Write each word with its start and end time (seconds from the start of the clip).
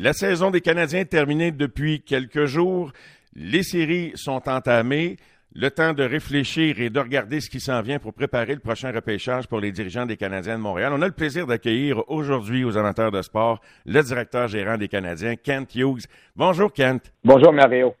La 0.00 0.12
saison 0.12 0.52
des 0.52 0.60
Canadiens 0.60 1.00
est 1.00 1.06
terminée 1.06 1.50
depuis 1.50 2.02
quelques 2.02 2.44
jours. 2.44 2.92
Les 3.34 3.64
séries 3.64 4.12
sont 4.14 4.48
entamées. 4.48 5.16
Le 5.56 5.72
temps 5.72 5.92
de 5.92 6.04
réfléchir 6.04 6.80
et 6.80 6.88
de 6.88 7.00
regarder 7.00 7.40
ce 7.40 7.50
qui 7.50 7.58
s'en 7.58 7.82
vient 7.82 7.98
pour 7.98 8.14
préparer 8.14 8.54
le 8.54 8.60
prochain 8.60 8.92
repêchage 8.92 9.48
pour 9.48 9.58
les 9.58 9.72
dirigeants 9.72 10.06
des 10.06 10.16
Canadiens 10.16 10.56
de 10.56 10.62
Montréal. 10.62 10.92
On 10.94 11.02
a 11.02 11.06
le 11.06 11.12
plaisir 11.12 11.48
d'accueillir 11.48 12.08
aujourd'hui 12.08 12.62
aux 12.62 12.76
amateurs 12.76 13.10
de 13.10 13.20
sport 13.22 13.60
le 13.86 14.00
directeur 14.00 14.46
gérant 14.46 14.78
des 14.78 14.86
Canadiens, 14.86 15.34
Kent 15.34 15.74
Hughes. 15.74 16.06
Bonjour, 16.36 16.72
Kent. 16.72 17.12
Bonjour, 17.24 17.52
Mario. 17.52 17.96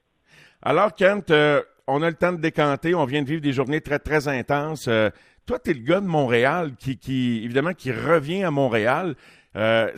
Alors, 0.62 0.94
Kent, 0.94 1.32
euh, 1.32 1.62
on 1.88 2.00
a 2.02 2.10
le 2.10 2.14
temps 2.14 2.32
de 2.32 2.40
décanter. 2.40 2.94
On 2.94 3.06
vient 3.06 3.22
de 3.22 3.28
vivre 3.28 3.42
des 3.42 3.52
journées 3.52 3.80
très, 3.80 3.98
très 3.98 4.28
intenses. 4.28 4.86
Euh, 4.86 5.10
toi, 5.46 5.58
tu 5.58 5.70
es 5.70 5.74
le 5.74 5.80
gars 5.80 6.00
de 6.00 6.06
Montréal 6.06 6.74
qui, 6.78 6.96
qui, 6.96 7.42
évidemment, 7.42 7.72
qui 7.72 7.90
revient 7.90 8.44
à 8.44 8.52
Montréal. 8.52 9.16
Euh, 9.56 9.88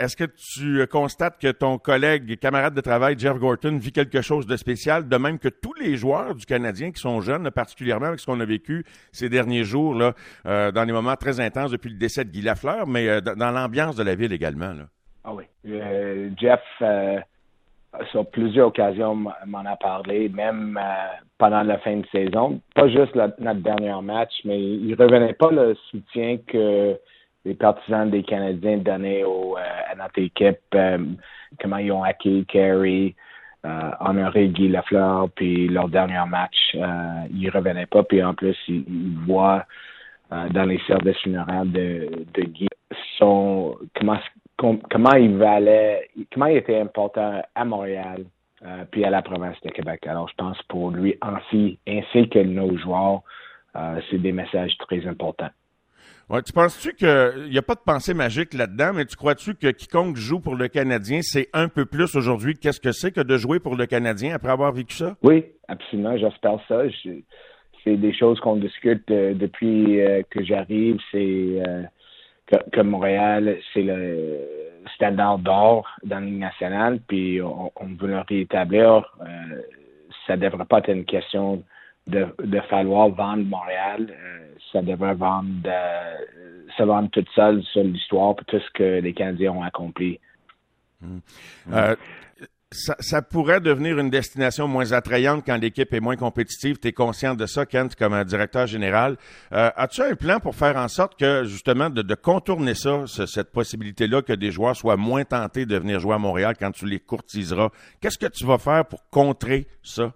est-ce 0.00 0.16
que 0.16 0.24
tu 0.24 0.86
constates 0.88 1.40
que 1.40 1.52
ton 1.52 1.78
collègue 1.78 2.38
camarade 2.38 2.74
de 2.74 2.80
travail, 2.80 3.16
Jeff 3.18 3.38
Gorton, 3.38 3.78
vit 3.78 3.92
quelque 3.92 4.20
chose 4.20 4.46
de 4.46 4.56
spécial, 4.56 5.08
de 5.08 5.16
même 5.16 5.38
que 5.38 5.48
tous 5.48 5.74
les 5.74 5.96
joueurs 5.96 6.34
du 6.34 6.44
Canadien 6.44 6.90
qui 6.90 7.00
sont 7.00 7.20
jeunes, 7.20 7.50
particulièrement 7.50 8.06
avec 8.06 8.20
ce 8.20 8.26
qu'on 8.26 8.40
a 8.40 8.44
vécu 8.44 8.84
ces 9.12 9.28
derniers 9.28 9.64
jours, 9.64 9.94
là, 9.94 10.12
euh, 10.46 10.72
dans 10.72 10.84
des 10.84 10.92
moments 10.92 11.16
très 11.16 11.40
intenses 11.40 11.70
depuis 11.70 11.90
le 11.90 11.96
décès 11.96 12.24
de 12.24 12.30
Guy 12.30 12.42
Lafleur, 12.42 12.86
mais 12.86 13.08
euh, 13.08 13.20
dans 13.20 13.52
l'ambiance 13.52 13.96
de 13.96 14.02
la 14.02 14.14
ville 14.14 14.32
également? 14.32 14.72
Ah 15.24 15.32
oui. 15.32 15.44
Jeff, 16.38 16.60
sur 18.10 18.26
plusieurs 18.26 18.68
occasions, 18.68 19.14
m'en 19.14 19.64
a 19.64 19.76
parlé, 19.76 20.28
même 20.28 20.78
pendant 21.38 21.62
la 21.62 21.78
fin 21.78 21.96
de 21.96 22.06
saison. 22.12 22.60
Pas 22.74 22.88
juste 22.88 23.14
notre 23.14 23.60
dernier 23.60 24.00
match, 24.02 24.32
mais 24.44 24.60
il 24.60 24.94
revenait 24.94 25.32
pas 25.32 25.50
le 25.50 25.74
soutien 25.90 26.38
que 26.46 26.96
les 27.46 27.54
partisans 27.54 28.10
des 28.10 28.24
Canadiens 28.24 28.78
donnaient 28.78 29.22
euh, 29.22 29.54
à 29.90 29.94
notre 29.94 30.18
équipe, 30.18 30.58
euh, 30.74 30.98
comment 31.60 31.76
ils 31.76 31.92
ont 31.92 32.02
acquis 32.02 32.44
Carey, 32.46 33.14
euh, 33.64 33.90
honoré 34.00 34.48
Guy 34.48 34.68
Lafleur, 34.68 35.30
puis 35.30 35.68
leur 35.68 35.88
dernier 35.88 36.20
match, 36.28 36.76
ils 37.30 37.48
revenaient 37.50 37.86
pas, 37.86 38.02
puis 38.02 38.22
en 38.22 38.34
plus, 38.34 38.56
ils, 38.68 39.16
voient 39.26 39.64
dans 40.30 40.64
les 40.64 40.80
services 40.88 41.18
funéraires 41.18 41.64
de, 41.64 42.08
de 42.34 42.42
Guy 42.42 42.68
son, 43.16 43.76
comment, 43.94 44.18
comment 44.56 45.14
il 45.14 45.36
valait, 45.36 46.10
comment 46.32 46.46
il 46.46 46.56
était 46.56 46.80
important 46.80 47.42
à 47.54 47.64
Montréal, 47.64 48.24
puis 48.90 49.04
à 49.04 49.10
la 49.10 49.22
province 49.22 49.60
de 49.62 49.70
Québec. 49.70 50.04
Alors, 50.06 50.28
je 50.28 50.34
pense 50.36 50.60
pour 50.64 50.90
lui 50.90 51.16
ainsi, 51.22 51.78
ainsi 51.88 52.28
que 52.28 52.40
nos 52.40 52.76
joueurs, 52.76 53.22
c'est 54.10 54.18
des 54.18 54.32
messages 54.32 54.76
très 54.78 55.06
importants. 55.06 55.50
Tu 56.28 56.52
penses-tu 56.52 56.92
qu'il 56.94 57.50
n'y 57.50 57.58
a 57.58 57.62
pas 57.62 57.76
de 57.76 57.80
pensée 57.80 58.12
magique 58.12 58.52
là-dedans, 58.52 58.92
mais 58.94 59.04
tu 59.04 59.14
crois-tu 59.14 59.54
que 59.54 59.68
quiconque 59.68 60.16
joue 60.16 60.40
pour 60.40 60.56
le 60.56 60.66
Canadien, 60.66 61.20
c'est 61.22 61.48
un 61.52 61.68
peu 61.68 61.86
plus 61.86 62.16
aujourd'hui 62.16 62.54
qu'est-ce 62.54 62.80
que 62.80 62.90
c'est 62.90 63.12
que 63.12 63.20
de 63.20 63.36
jouer 63.36 63.60
pour 63.60 63.76
le 63.76 63.86
Canadien 63.86 64.34
après 64.34 64.50
avoir 64.50 64.72
vécu 64.72 64.96
ça? 64.96 65.14
Oui, 65.22 65.44
absolument, 65.68 66.18
j'espère 66.18 66.58
ça. 66.66 66.82
c'est 67.84 67.96
des 67.96 68.12
choses 68.12 68.40
qu'on 68.40 68.56
discute 68.56 69.08
euh, 69.12 69.34
depuis 69.34 70.00
euh, 70.00 70.22
que 70.28 70.42
j'arrive. 70.42 70.98
C'est 71.12 71.62
euh, 71.64 71.84
que, 72.72 72.80
Montréal, 72.80 73.58
c'est 73.72 73.82
le 73.82 74.40
standard 74.96 75.38
d'or 75.38 75.88
dans 76.02 76.18
Ligue 76.18 76.40
nationale, 76.40 76.98
puis 77.06 77.40
on, 77.40 77.70
veut 78.00 78.08
le 78.08 78.20
rétablir. 78.28 79.16
ça 80.26 80.36
ne 80.36 80.42
devrait 80.42 80.64
pas 80.64 80.78
être 80.78 80.90
une 80.90 81.04
question 81.04 81.62
de, 82.06 82.60
falloir 82.68 83.08
vendre 83.08 83.44
Montréal. 83.44 84.08
Euh, 84.10 84.54
ça 84.72 84.82
devrait 84.82 85.14
vendre, 85.14 85.48
euh, 85.66 86.16
se 86.76 86.82
vendre 86.82 87.10
toute 87.10 87.28
seule 87.34 87.62
sur 87.72 87.82
l'histoire 87.82 88.36
pour 88.36 88.46
tout 88.46 88.58
ce 88.58 88.70
que 88.72 89.00
les 89.00 89.12
Canadiens 89.12 89.52
ont 89.52 89.62
accompli. 89.62 90.20
Hmm. 91.00 91.18
Euh, 91.72 91.96
ça, 92.72 93.22
pourrait 93.22 93.60
devenir 93.60 93.98
une 93.98 94.10
destination 94.10 94.66
moins 94.66 94.92
attrayante 94.92 95.44
quand 95.46 95.56
l'équipe 95.56 95.92
est 95.94 96.00
moins 96.00 96.16
compétitive. 96.16 96.78
Tu 96.78 96.88
es 96.88 96.92
conscient 96.92 97.34
de 97.34 97.46
ça, 97.46 97.64
Kent, 97.64 97.94
comme 97.94 98.12
un 98.12 98.24
directeur 98.24 98.66
général. 98.66 99.16
As-tu 99.50 100.02
un 100.02 100.14
plan 100.16 100.40
pour 100.40 100.56
faire 100.56 100.76
en 100.76 100.88
sorte 100.88 101.18
que, 101.18 101.44
justement, 101.44 101.90
de 101.90 102.14
contourner 102.14 102.74
ça, 102.74 103.04
cette 103.06 103.52
possibilité-là 103.52 104.20
que 104.20 104.32
des 104.32 104.50
joueurs 104.50 104.74
soient 104.74 104.96
moins 104.96 105.24
tentés 105.24 105.64
de 105.64 105.78
venir 105.78 106.00
jouer 106.00 106.14
à 106.14 106.18
Montréal 106.18 106.56
quand 106.58 106.72
tu 106.72 106.86
les 106.86 106.98
courtiseras? 106.98 107.70
Qu'est-ce 108.00 108.18
que 108.18 108.26
tu 108.26 108.44
vas 108.44 108.58
faire 108.58 108.84
pour 108.84 109.08
contrer 109.10 109.68
ça? 109.82 110.12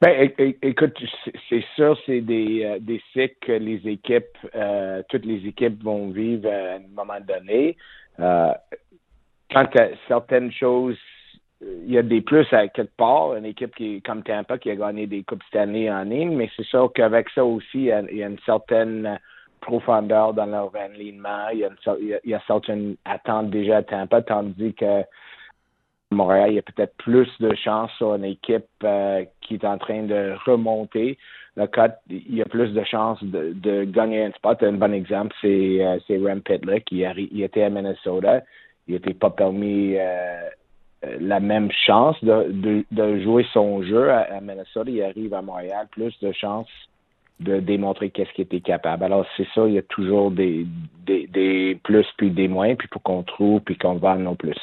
Ben, 0.00 0.30
écoute, 0.62 0.98
c'est 1.50 1.64
sûr, 1.74 1.98
c'est 2.06 2.22
des, 2.22 2.64
euh, 2.64 2.78
des 2.80 3.02
cycles 3.12 3.36
que 3.42 3.52
les 3.52 3.86
équipes, 3.86 4.34
euh, 4.54 5.02
toutes 5.10 5.26
les 5.26 5.46
équipes 5.46 5.82
vont 5.82 6.08
vivre 6.08 6.48
à 6.48 6.76
un 6.76 6.88
moment 6.94 7.20
donné. 7.20 7.76
Euh, 8.18 8.50
quand 9.50 9.68
certaines 10.08 10.50
choses, 10.52 10.96
il 11.60 11.92
y 11.92 11.98
a 11.98 12.02
des 12.02 12.22
plus 12.22 12.50
à 12.50 12.68
quelque 12.68 12.96
part, 12.96 13.36
une 13.36 13.44
équipe 13.44 13.74
qui 13.74 14.00
comme 14.00 14.22
Tampa 14.22 14.56
qui 14.56 14.70
a 14.70 14.76
gagné 14.76 15.06
des 15.06 15.22
coupes 15.22 15.42
cette 15.52 15.60
année 15.60 15.90
en 15.90 16.04
ligne, 16.04 16.34
mais 16.34 16.50
c'est 16.56 16.64
sûr 16.64 16.90
qu'avec 16.94 17.28
ça 17.34 17.44
aussi, 17.44 17.66
il 17.74 17.84
y, 17.84 17.92
a, 17.92 18.26
une 18.26 18.38
certaine 18.46 19.18
profondeur 19.60 20.32
dans 20.32 20.46
leur 20.46 20.74
alignement, 20.76 21.50
il 21.52 21.58
y 21.58 21.64
a, 21.64 21.68
une, 21.68 22.18
il 22.24 22.30
y 22.30 22.34
a 22.34 22.40
certaines 22.46 22.96
attentes 23.04 23.50
déjà 23.50 23.78
à 23.78 23.82
Tampa, 23.82 24.22
tandis 24.22 24.72
que 24.72 25.02
Montréal, 26.12 26.50
il 26.50 26.54
y 26.56 26.58
a 26.58 26.62
peut-être 26.62 26.96
plus 26.96 27.28
de 27.38 27.54
chances 27.54 27.92
sur 27.92 28.14
une 28.14 28.24
équipe 28.24 28.66
euh, 28.82 29.24
qui 29.40 29.54
est 29.54 29.64
en 29.64 29.78
train 29.78 30.02
de 30.02 30.34
remonter. 30.44 31.16
Le 31.56 31.66
cas, 31.66 31.94
il 32.08 32.34
y 32.34 32.42
a 32.42 32.46
plus 32.46 32.72
de 32.72 32.82
chances 32.84 33.22
de, 33.22 33.84
gagner 33.84 34.24
un 34.24 34.32
spot. 34.32 34.62
Un 34.62 34.72
bon 34.72 34.92
exemple, 34.92 35.34
c'est 35.40 35.78
euh, 35.80 35.98
Rem 36.08 36.40
Pitlick. 36.42 36.90
Il, 36.90 37.28
il, 37.32 37.42
était 37.42 37.62
à 37.62 37.70
Minnesota. 37.70 38.42
Il 38.88 38.94
n'était 38.94 39.14
pas 39.14 39.30
permis 39.30 39.96
euh, 39.98 40.48
la 41.20 41.38
même 41.38 41.70
chance 41.86 42.16
de, 42.24 42.84
de, 42.90 43.20
jouer 43.20 43.46
son 43.52 43.82
jeu 43.82 44.10
à, 44.10 44.40
Minnesota. 44.40 44.90
Il 44.90 45.02
arrive 45.02 45.32
à 45.34 45.42
Montréal, 45.42 45.86
plus 45.92 46.18
de 46.20 46.32
chances 46.32 46.68
de 47.38 47.58
démontrer 47.58 48.10
qu'est-ce 48.10 48.32
qu'il 48.32 48.44
était 48.44 48.60
capable. 48.60 49.04
Alors, 49.04 49.24
c'est 49.36 49.46
ça, 49.54 49.66
il 49.66 49.74
y 49.74 49.78
a 49.78 49.82
toujours 49.82 50.30
des, 50.30 50.66
des, 51.06 51.26
des 51.28 51.78
plus 51.84 52.06
puis 52.18 52.30
des 52.30 52.48
moins, 52.48 52.74
puis 52.74 52.88
pour 52.88 53.02
qu'on 53.02 53.22
trouve 53.22 53.60
puis 53.60 53.78
qu'on 53.78 53.94
vende 53.94 54.20
nos 54.20 54.34
plus. 54.34 54.58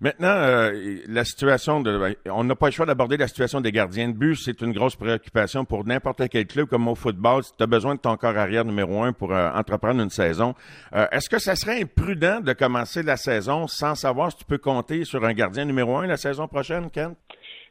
Maintenant, 0.00 0.28
euh, 0.28 0.72
la 1.08 1.24
situation 1.24 1.80
de, 1.80 1.98
ben, 1.98 2.14
on 2.30 2.44
n'a 2.44 2.54
pas 2.54 2.66
le 2.66 2.72
choix 2.72 2.86
d'aborder 2.86 3.16
la 3.16 3.28
situation 3.28 3.60
des 3.60 3.70
gardiens 3.70 4.08
de 4.08 4.14
but. 4.14 4.34
C'est 4.34 4.62
une 4.62 4.72
grosse 4.72 4.96
préoccupation 4.96 5.64
pour 5.64 5.86
n'importe 5.86 6.22
quel 6.30 6.46
club 6.46 6.68
comme 6.68 6.88
au 6.88 6.94
football. 6.94 7.42
Si 7.42 7.54
tu 7.56 7.62
as 7.62 7.66
besoin 7.66 7.96
de 7.96 8.00
ton 8.00 8.16
corps 8.16 8.36
arrière 8.36 8.64
numéro 8.64 9.02
un 9.02 9.12
pour 9.12 9.32
euh, 9.32 9.50
entreprendre 9.52 10.02
une 10.02 10.10
saison, 10.10 10.54
euh, 10.94 11.06
est-ce 11.12 11.28
que 11.28 11.38
ça 11.38 11.54
serait 11.54 11.82
imprudent 11.82 12.40
de 12.40 12.52
commencer 12.52 13.02
la 13.02 13.16
saison 13.16 13.66
sans 13.66 13.94
savoir 13.94 14.30
si 14.30 14.38
tu 14.38 14.44
peux 14.44 14.58
compter 14.58 15.04
sur 15.04 15.24
un 15.24 15.34
gardien 15.34 15.64
numéro 15.64 15.96
un 15.96 16.06
la 16.06 16.16
saison 16.16 16.48
prochaine, 16.48 16.90
Ken? 16.90 17.14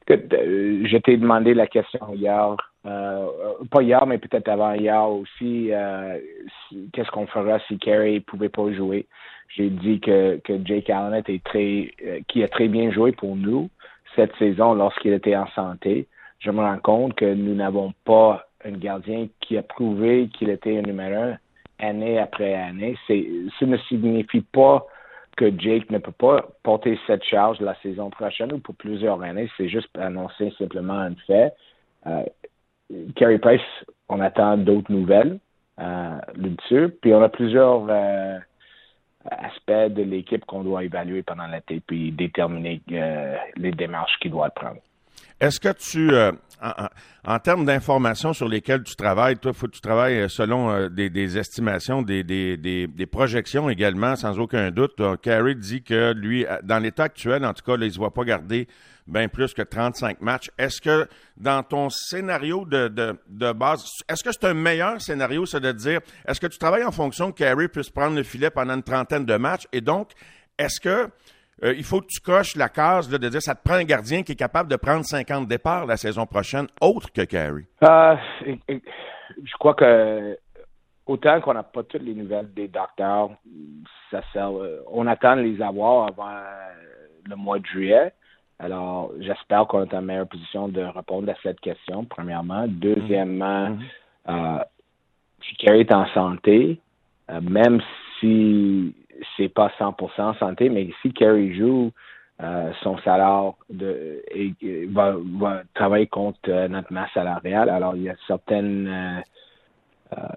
Je 0.08 0.98
t'ai 0.98 1.18
demandé 1.18 1.54
la 1.54 1.68
question 1.68 2.14
hier, 2.16 2.56
pas 2.84 3.82
hier, 3.82 4.08
mais 4.08 4.18
peut-être 4.18 4.50
avant 4.50 4.74
hier 4.74 5.08
aussi. 5.08 5.70
Qu'est-ce 6.92 7.12
qu'on 7.12 7.28
fera 7.28 7.60
si 7.68 7.78
Kerry 7.78 8.20
pouvait 8.20 8.50
pas 8.50 8.72
jouer? 8.74 9.06
J'ai 9.50 9.70
dit 9.70 10.00
que, 10.00 10.38
que 10.44 10.60
Jake 10.64 10.90
Allen 10.90 11.20
était 11.20 11.42
très, 11.44 11.92
euh, 12.06 12.20
qui 12.28 12.44
a 12.44 12.48
très 12.48 12.68
bien 12.68 12.92
joué 12.92 13.12
pour 13.12 13.36
nous 13.36 13.70
cette 14.16 14.36
saison 14.38 14.74
lorsqu'il 14.74 15.14
était 15.14 15.36
en 15.36 15.48
santé. 15.50 16.08
Je 16.40 16.52
me 16.52 16.60
rends 16.60 16.80
compte 16.80 17.16
que 17.16 17.34
nous 17.34 17.56
n'avons 17.56 17.94
pas 18.06 18.48
un 18.64 18.72
gardien 18.72 19.28
qui 19.42 19.58
a 19.58 19.64
prouvé 19.64 20.30
qu'il 20.38 20.50
était 20.50 20.78
un 20.78 20.82
numéro 20.82 21.16
un 21.16 21.38
année 21.80 22.20
après 22.20 22.54
année. 22.54 22.98
C'est, 23.08 23.26
ce 23.60 23.66
ne 23.66 23.78
signifie 23.78 24.42
pas 24.42 24.86
que 25.38 25.50
Jake 25.58 25.90
ne 25.90 26.00
peut 26.00 26.12
pas 26.12 26.46
porter 26.64 27.00
cette 27.08 27.24
charge 27.24 27.60
la 27.62 27.76
saison 27.76 28.10
prochaine 28.10 28.52
ou 28.52 28.60
pour 28.60 28.76
plusieurs 28.76 29.22
années. 29.22 29.50
C'est 29.58 29.70
juste 29.70 29.90
annoncer 29.98 30.54
simplement 30.58 31.00
un 31.00 31.16
fait. 31.28 31.54
Euh, 32.08 32.24
Carey 33.16 33.38
Price, 33.38 33.62
on 34.10 34.20
attend 34.20 34.58
d'autres 34.58 34.92
nouvelles 34.92 35.40
euh, 35.80 36.18
là-dessus. 36.36 36.90
Puis 37.02 37.14
on 37.14 37.22
a 37.22 37.30
plusieurs 37.30 37.86
euh, 37.90 38.38
aspect 39.26 39.90
de 39.90 40.04
l'équipe 40.04 40.46
qu'on 40.46 40.64
doit 40.64 40.84
évaluer 40.84 41.24
pendant 41.24 41.48
l'été 41.48 41.82
puis 41.86 42.12
déterminer 42.12 42.82
euh, 42.92 43.38
les 43.58 43.72
démarches 43.72 44.18
qu'il 44.20 44.32
doit 44.32 44.50
prendre. 44.50 44.80
Est-ce 45.40 45.60
que 45.60 45.72
tu, 45.72 46.12
euh, 46.12 46.32
en, 47.24 47.40
termes 47.40 47.66
d'informations 47.66 48.34
sur 48.34 48.50
lesquelles 48.50 48.84
tu 48.84 48.96
travailles, 48.96 49.38
toi, 49.38 49.54
faut 49.54 49.68
que 49.68 49.72
tu 49.72 49.82
travailles 49.82 50.30
selon 50.30 50.70
euh, 50.70 50.90
des, 50.90 51.38
estimations, 51.38 52.02
des, 52.02 52.24
des, 52.24 53.06
projections 53.06 53.70
également, 53.70 54.18
sans 54.18 54.38
aucun 54.38 54.70
doute. 54.72 55.02
Carey 55.22 55.56
dit 55.56 55.82
que 55.82 56.14
lui, 56.14 56.46
dans 56.64 56.80
l'état 56.80 57.04
actuel, 57.04 57.46
en 57.46 57.54
tout 57.54 57.64
cas, 57.64 57.76
il 57.76 57.86
ne 57.86 57.90
se 57.90 57.98
voit 57.98 58.14
pas 58.14 58.26
garder 58.26 58.68
bien 59.10 59.28
plus 59.28 59.54
que 59.54 59.62
35 59.62 60.22
matchs. 60.22 60.52
Est-ce 60.58 60.82
que 60.82 61.08
dans 61.38 61.64
ton 61.64 61.90
scénario 61.90 62.66
de, 62.66 62.88
de, 62.88 63.52
base, 63.54 63.86
est-ce 64.08 64.24
que 64.24 64.32
c'est 64.32 64.46
un 64.46 64.54
meilleur 64.54 65.02
scénario, 65.02 65.46
c'est 65.46 65.60
de 65.60 65.72
dire, 65.72 66.00
est-ce 66.28 66.40
que 66.40 66.48
tu 66.48 66.58
travailles 66.58 66.84
en 66.84 66.92
fonction 66.92 67.32
que 67.32 67.40
Carey 67.40 67.68
puisse 67.68 67.90
prendre 67.90 68.16
le 68.16 68.24
filet 68.24 68.50
pendant 68.50 68.76
une 68.76 68.84
trentaine 68.84 69.26
de 69.26 69.36
matchs? 69.36 69.68
Et 69.72 69.82
donc, 69.82 70.12
est-ce 70.58 70.80
que 70.80 71.10
euh, 71.64 71.74
il 71.78 71.84
faut 71.84 72.02
que 72.02 72.08
tu 72.08 72.20
coches 72.20 72.56
la 72.56 72.70
case 72.70 73.10
de 73.10 73.18
dire 73.30 73.42
ça 73.42 73.56
te 73.56 73.64
prend 73.64 73.76
un 73.76 73.84
gardien 73.84 74.24
qui 74.24 74.34
est 74.34 74.36
capable 74.36 74.70
de 74.70 74.76
prendre 74.76 75.04
50 75.04 75.48
départs 75.48 75.86
la 75.86 75.98
saison 75.98 76.26
prochaine, 76.26 76.68
autre 76.82 77.12
que 77.12 77.22
Carey? 77.22 77.64
Euh, 77.84 78.16
je 79.44 79.54
crois 79.58 79.74
que 79.74 80.38
autant 81.06 81.42
qu'on 81.42 81.54
n'a 81.54 81.64
pas 81.64 81.84
toutes 81.84 82.04
les 82.04 82.14
nouvelles 82.14 82.54
des 82.54 82.68
docteurs, 82.68 83.32
ça 84.12 84.22
sert, 84.32 84.52
euh, 84.52 84.84
on 84.92 85.08
attend 85.08 85.36
de 85.36 85.42
les 85.42 85.62
avoir 85.62 86.08
avant 86.08 86.40
le 87.28 87.36
mois 87.36 87.60
de 87.60 87.66
juillet. 87.66 88.14
Alors, 88.60 89.12
j'espère 89.20 89.66
qu'on 89.68 89.86
est 89.86 89.94
en 89.94 90.02
meilleure 90.02 90.28
position 90.28 90.68
de 90.68 90.82
répondre 90.82 91.32
à 91.32 91.36
cette 91.42 91.62
question, 91.62 92.06
premièrement. 92.06 92.66
Deuxièmement, 92.68 93.78
euh, 94.28 94.60
si 95.42 95.56
Kerry 95.56 95.82
est 95.82 95.94
en 95.94 96.06
santé, 96.08 96.80
euh, 97.30 97.40
même 97.42 97.82
si 98.20 98.94
c'est 99.38 99.50
pas 99.50 99.72
100% 99.80 100.22
en 100.22 100.34
santé, 100.36 100.70
mais 100.70 100.90
si 101.02 101.12
Kerry 101.14 101.56
joue, 101.56 101.92
euh, 102.42 102.72
son 102.84 102.98
salaire 103.00 103.52
de, 103.70 104.24
et, 104.32 104.54
va, 104.86 105.14
va, 105.40 105.64
travailler 105.74 106.08
contre 106.08 106.68
notre 106.68 106.94
masse 106.94 107.12
salariale. 107.14 107.70
Alors, 107.70 107.98
il 107.98 108.04
y 108.04 108.10
a 108.10 108.16
certaines 108.28 108.88
euh, 108.88 109.20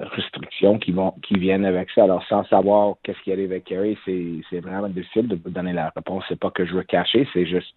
restrictions 0.01 0.79
qui 0.81 0.91
vont 0.91 1.13
qui 1.23 1.39
viennent 1.39 1.65
avec 1.65 1.91
ça. 1.95 2.03
Alors, 2.03 2.25
sans 2.27 2.45
savoir 2.47 2.97
qu'est-ce 3.05 3.21
qui 3.21 3.33
arrive 3.33 3.53
avec 3.53 3.65
Kerry, 3.65 3.97
c'est 4.05 4.61
vraiment 4.61 4.89
difficile 4.89 5.29
de 5.29 5.37
vous 5.37 5.51
donner 5.51 5.73
la 5.73 5.91
réponse. 5.95 6.25
C'est 6.29 6.39
pas 6.39 6.51
que 6.51 6.67
je 6.67 6.75
veux 6.75 6.83
cacher, 6.83 7.29
c'est 7.33 7.47
juste 7.47 7.75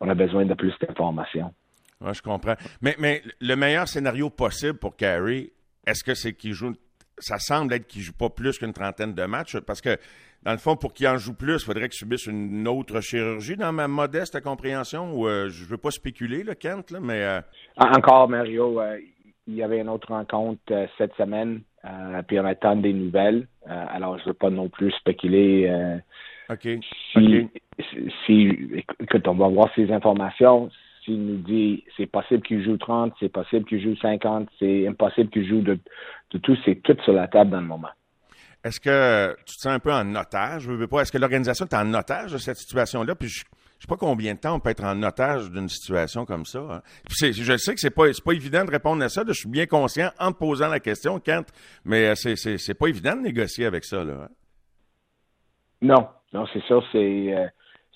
on 0.00 0.08
a 0.08 0.14
besoin 0.14 0.44
de 0.44 0.54
plus 0.54 0.74
d'informations. 0.80 1.54
Je 2.00 2.20
comprends. 2.20 2.56
Mais, 2.80 2.96
mais 2.98 3.22
le 3.40 3.54
meilleur 3.54 3.86
scénario 3.86 4.28
possible 4.28 4.76
pour 4.76 4.96
Kerry, 4.96 5.52
est-ce 5.86 6.02
que 6.02 6.14
c'est 6.14 6.32
qu'il 6.32 6.52
joue 6.52 6.74
ça 7.24 7.38
semble 7.38 7.74
être 7.74 7.86
qu'il 7.86 8.02
joue 8.02 8.12
pas 8.12 8.30
plus 8.30 8.58
qu'une 8.58 8.72
trentaine 8.72 9.14
de 9.14 9.24
matchs 9.24 9.58
parce 9.60 9.80
que 9.80 9.96
dans 10.44 10.52
le 10.52 10.58
fond, 10.58 10.74
pour 10.74 10.92
qu'il 10.92 11.06
en 11.06 11.18
joue 11.18 11.34
plus, 11.34 11.62
il 11.62 11.64
faudrait 11.64 11.88
qu'il 11.88 11.98
subisse 11.98 12.26
une 12.26 12.66
autre 12.66 13.00
chirurgie 13.00 13.56
dans 13.56 13.72
ma 13.72 13.86
modeste 13.86 14.40
compréhension. 14.40 15.24
Euh, 15.24 15.48
je 15.48 15.64
veux 15.64 15.76
pas 15.76 15.92
spéculer, 15.92 16.42
le 16.42 16.54
Kent, 16.54 16.90
là, 16.90 16.98
mais 17.00 17.22
euh, 17.22 17.40
encore 17.76 18.28
Mario, 18.28 18.80
il 19.46 19.54
y 19.54 19.62
avait 19.62 19.80
une 19.80 19.88
autre 19.88 20.08
rencontre 20.08 20.60
euh, 20.70 20.86
cette 20.98 21.14
semaine, 21.14 21.62
euh, 21.84 22.22
puis 22.26 22.38
on 22.38 22.44
attend 22.44 22.76
des 22.76 22.92
nouvelles. 22.92 23.48
Euh, 23.68 23.84
alors, 23.90 24.18
je 24.18 24.22
ne 24.22 24.28
veux 24.28 24.34
pas 24.34 24.50
non 24.50 24.68
plus 24.68 24.92
spéculer. 24.92 25.70
OK. 26.50 26.68
Si, 27.12 27.48
si, 28.26 28.50
écoute, 28.98 29.26
on 29.26 29.34
va 29.34 29.48
voir 29.48 29.68
ces 29.74 29.90
informations. 29.90 30.70
S'il 31.04 31.24
nous 31.26 31.38
dit 31.38 31.82
c'est 31.96 32.06
possible 32.06 32.42
qu'il 32.42 32.62
joue 32.62 32.76
30, 32.76 33.12
c'est 33.18 33.28
possible 33.28 33.64
qu'il 33.64 33.82
joue 33.82 33.96
50, 33.96 34.48
c'est 34.60 34.86
impossible 34.86 35.30
qu'il 35.30 35.48
joue 35.48 35.60
de, 35.60 35.76
de 36.32 36.38
tout, 36.38 36.56
c'est 36.64 36.76
tout 36.82 36.96
sur 37.04 37.12
la 37.12 37.28
table 37.28 37.50
dans 37.50 37.60
le 37.60 37.66
moment. 37.66 37.90
Est-ce 38.64 38.78
que 38.78 39.34
tu 39.44 39.56
te 39.56 39.60
sens 39.60 39.72
un 39.72 39.80
peu 39.80 39.92
en 39.92 40.14
otage? 40.14 40.62
Je 40.62 40.72
veux 40.72 40.86
pas. 40.86 41.00
Est-ce 41.00 41.10
que 41.10 41.18
l'organisation 41.18 41.66
est 41.66 41.74
en 41.74 41.92
otage 41.94 42.32
de 42.32 42.38
cette 42.38 42.58
situation-là? 42.58 43.14
Puis 43.16 43.28
je, 43.28 43.44
je 43.82 43.88
sais 43.88 43.88
pas 43.88 43.96
combien 43.96 44.34
de 44.34 44.38
temps 44.38 44.54
on 44.54 44.60
peut 44.60 44.70
être 44.70 44.84
en 44.84 45.02
otage 45.02 45.50
d'une 45.50 45.68
situation 45.68 46.24
comme 46.24 46.44
ça. 46.44 46.60
Hein. 46.60 46.82
je 47.08 47.56
sais 47.56 47.74
que 47.74 47.80
c'est 47.80 47.90
pas 47.90 48.04
pas 48.24 48.32
évident 48.32 48.64
de 48.64 48.70
répondre 48.70 49.02
à 49.02 49.08
ça. 49.08 49.24
je 49.26 49.32
suis 49.32 49.48
bien 49.48 49.66
conscient 49.66 50.10
en 50.20 50.30
te 50.30 50.38
posant 50.38 50.68
la 50.68 50.78
question, 50.78 51.18
Kent, 51.18 51.48
mais 51.84 52.06
euh, 52.06 52.14
c'est 52.14 52.36
c'est 52.36 52.74
pas 52.74 52.86
évident 52.86 53.16
de 53.16 53.22
négocier 53.22 53.66
avec 53.66 53.84
ça 53.84 54.04
là. 54.04 54.12
Hein. 54.22 54.28
Non, 55.80 56.06
non, 56.32 56.46
c'est 56.52 56.62
ça. 56.68 56.74
Euh, 56.94 57.48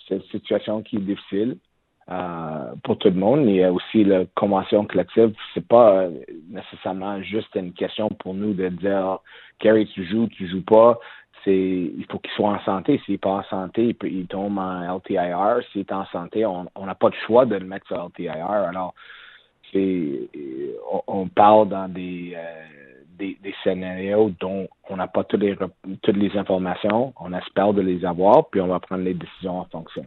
c'est 0.09 0.17
une 0.17 0.23
situation 0.33 0.83
qui 0.83 0.97
est 0.97 1.01
difficile. 1.01 1.59
Euh, 2.09 2.75
pour 2.85 2.99
tout 2.99 3.09
le 3.09 3.15
monde. 3.15 3.47
Il 3.47 3.57
y 3.57 3.65
a 3.65 3.73
aussi 3.73 4.05
la 4.05 4.25
convention 4.37 4.85
collective. 4.85 5.35
C'est 5.55 5.67
pas 5.67 6.07
nécessairement 6.49 7.21
juste 7.23 7.53
une 7.57 7.73
question 7.73 8.09
pour 8.09 8.35
nous 8.35 8.55
de 8.55 8.69
dire 8.69 9.19
Kerry, 9.59 9.87
tu 9.87 10.05
joues, 10.05 10.29
tu 10.29 10.47
joues 10.47 10.63
pas 10.63 11.01
il 11.51 12.05
faut 12.11 12.19
qu'il 12.19 12.31
soit 12.33 12.51
en 12.51 12.61
santé. 12.61 13.01
S'il 13.05 13.15
n'est 13.15 13.19
pas 13.19 13.31
en 13.31 13.45
santé, 13.45 13.97
il, 14.03 14.27
tombe 14.27 14.59
en 14.59 14.97
LTIR. 14.97 15.61
S'il 15.71 15.83
est 15.83 15.93
en 15.93 16.07
santé, 16.07 16.45
on 16.47 16.67
n'a 16.85 16.95
pas 16.95 17.11
de 17.11 17.15
choix 17.27 17.47
de 17.47 17.57
le 17.57 17.67
mettre 17.67 17.87
sur 17.87 18.05
LTIR. 18.09 18.51
Alors, 18.51 18.95
c'est 19.73 20.29
on, 21.07 21.29
parle 21.29 21.69
dans 21.69 21.89
des, 21.89 22.35
euh, 22.37 22.65
des, 23.19 23.55
scénarios 23.65 24.33
dont 24.41 24.69
on 24.89 24.97
n'a 24.97 25.09
pas 25.09 25.25
toutes 25.25 25.41
les, 25.41 25.57
toutes 26.03 26.17
les 26.17 26.37
informations. 26.37 27.13
On 27.21 27.33
espère 27.33 27.73
de 27.73 27.83
les 27.83 28.05
avoir, 28.05 28.49
puis 28.49 28.61
on 28.61 28.69
va 28.69 28.81
prendre 28.81 29.03
les 29.03 29.15
décisions 29.15 29.59
en 29.59 29.65
fonction. 29.65 30.07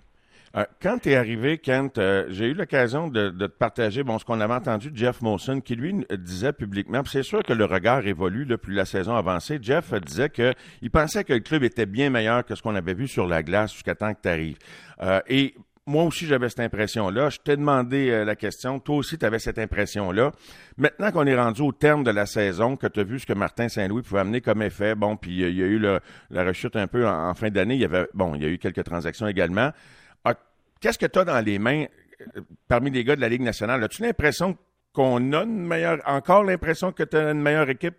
Euh, 0.56 0.66
quand 0.81 0.98
tu 1.00 1.12
es 1.12 1.16
arrivé, 1.16 1.60
Kent, 1.60 1.98
euh, 1.98 2.25
j'ai 2.30 2.46
eu 2.46 2.54
l'occasion 2.54 3.07
de, 3.07 3.30
te 3.30 3.46
partager 3.46 4.04
bon, 4.04 4.18
ce 4.18 4.25
qu'on 4.25 4.42
avait 4.42 4.54
entendu 4.54 4.90
de 4.92 4.98
Jeff 4.98 5.22
Molson, 5.22 5.62
qui 5.62 5.75
lui 5.75 6.06
disait 6.18 6.54
publiquement, 6.54 7.01
c'est 7.06 7.24
sûr 7.24 7.44
que 7.44 7.54
le 7.54 7.66
regard 7.66 8.06
évolue 8.07 8.46
depuis 8.46 8.75
la 8.75 8.86
saison 8.86 9.16
avancée. 9.16 9.60
Jeff 9.62 9.94
disait 10.01 10.30
qu'il 10.30 10.92
pensait 10.92 11.24
que 11.24 11.34
le 11.34 11.40
club 11.40 11.63
était 11.63 11.86
bien 11.86 12.10
meilleur 12.10 12.46
que 12.46 12.56
ce 12.56 12.63
qu'on 12.63 12.75
avait 12.75 12.96
vu 12.96 13.07
sur 13.07 13.28
la 13.28 13.44
glace 13.44 13.74
jusqu'à 13.74 13.96
temps 13.96 14.13
que 14.13 14.22
tu 14.24 14.30
arrives. 14.30 14.57
Euh, 15.01 15.22
et 15.28 15.54
moi 15.86 16.04
aussi, 16.04 16.25
j'avais 16.25 16.50
cette 16.50 16.60
impression-là. 16.60 17.30
Je 17.30 17.40
t'ai 17.40 17.57
demandé 17.57 18.24
la 18.24 18.36
question. 18.36 18.80
Toi 18.80 18.98
aussi, 18.98 19.18
tu 19.18 19.25
avais 19.25 19.40
cette 19.40 19.57
impression-là. 19.57 20.31
Maintenant 20.78 21.12
qu'on 21.12 21.25
est 21.25 21.36
rendu 21.36 21.62
au 21.62 21.72
terme 21.72 22.04
de 22.04 22.12
la 22.12 22.28
saison, 22.28 22.75
que 22.75 22.86
tu 22.86 23.00
as 23.00 23.04
vu 23.04 23.18
ce 23.18 23.25
que 23.25 23.34
Martin 23.34 23.69
Saint-Louis 23.69 24.04
pouvait 24.04 24.19
amener 24.19 24.40
comme 24.40 24.62
effet, 24.62 24.94
bon, 24.94 25.18
puis 25.18 25.31
il 25.31 25.57
y 25.57 25.63
a 25.63 25.66
eu 25.66 25.80
la 25.80 26.44
rechute 26.44 26.75
un 26.75 26.86
peu 26.86 27.07
en 27.07 27.34
fin 27.34 27.50
d'année. 27.50 27.74
Il 27.74 27.81
y 27.81 27.86
avait, 27.86 28.07
bon, 28.13 28.36
il 28.36 28.44
y 28.44 28.45
a 28.45 28.50
eu 28.50 28.60
quelques 28.60 28.84
transactions 28.84 29.28
également. 29.28 29.72
Qu'est-ce 30.81 30.98
que 30.98 31.06
tu 31.06 31.20
as 31.20 31.26
dans 31.26 31.44
les 31.44 31.60
mains 31.60 31.86
euh, 32.38 32.42
parmi 32.68 32.90
les 32.90 33.04
gars 33.04 33.16
de 33.16 33.22
la 33.22 33.30
Ligue 33.30 33.42
nationale? 33.42 33.84
As-tu 33.84 34.02
l'impression 34.02 34.58
qu'on 34.94 35.34
a 35.34 35.44
une 35.44 35.66
meilleure, 35.66 36.00
encore 36.06 36.44
l'impression 36.44 36.92
que 36.92 37.04
tu 37.04 37.18
as 37.18 37.31
une 37.31 37.42
meilleure 37.42 37.70
équipe 37.70 37.96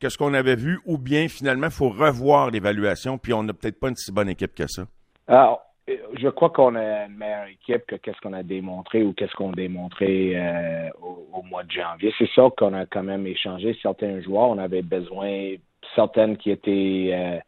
que 0.00 0.08
ce 0.08 0.18
qu'on 0.18 0.34
avait 0.34 0.56
vu, 0.56 0.80
ou 0.84 0.98
bien 0.98 1.28
finalement, 1.28 1.66
il 1.66 1.72
faut 1.72 1.88
revoir 1.88 2.50
l'évaluation, 2.50 3.18
puis 3.18 3.32
on 3.32 3.42
n'a 3.42 3.52
peut-être 3.52 3.78
pas 3.78 3.88
une 3.88 3.96
si 3.96 4.10
bonne 4.10 4.28
équipe 4.28 4.54
que 4.54 4.66
ça? 4.66 4.84
Alors, 5.28 5.62
euh, 5.88 5.96
je 6.20 6.28
crois 6.28 6.50
qu'on 6.50 6.74
a 6.74 7.06
une 7.06 7.16
meilleure 7.16 7.46
équipe 7.46 7.86
que 7.86 7.96
qu'est-ce 7.96 8.20
qu'on 8.20 8.32
a 8.32 8.42
démontré 8.42 9.02
ou 9.02 9.12
qu'est-ce 9.12 9.32
qu'on 9.34 9.52
a 9.52 9.56
démontré 9.56 10.32
euh, 10.36 10.88
au, 11.00 11.42
mois 11.42 11.62
de 11.64 11.70
janvier. 11.70 12.12
C'est 12.18 12.28
sûr 12.30 12.52
qu'on 12.56 12.74
a 12.74 12.86
quand 12.86 13.02
même 13.02 13.26
échangé 13.26 13.76
certains 13.82 14.20
joueurs. 14.20 14.48
On 14.48 14.58
avait 14.58 14.82
besoin 14.82 15.54
certaines 15.94 16.36
qui 16.36 16.50
étaient 16.50 17.42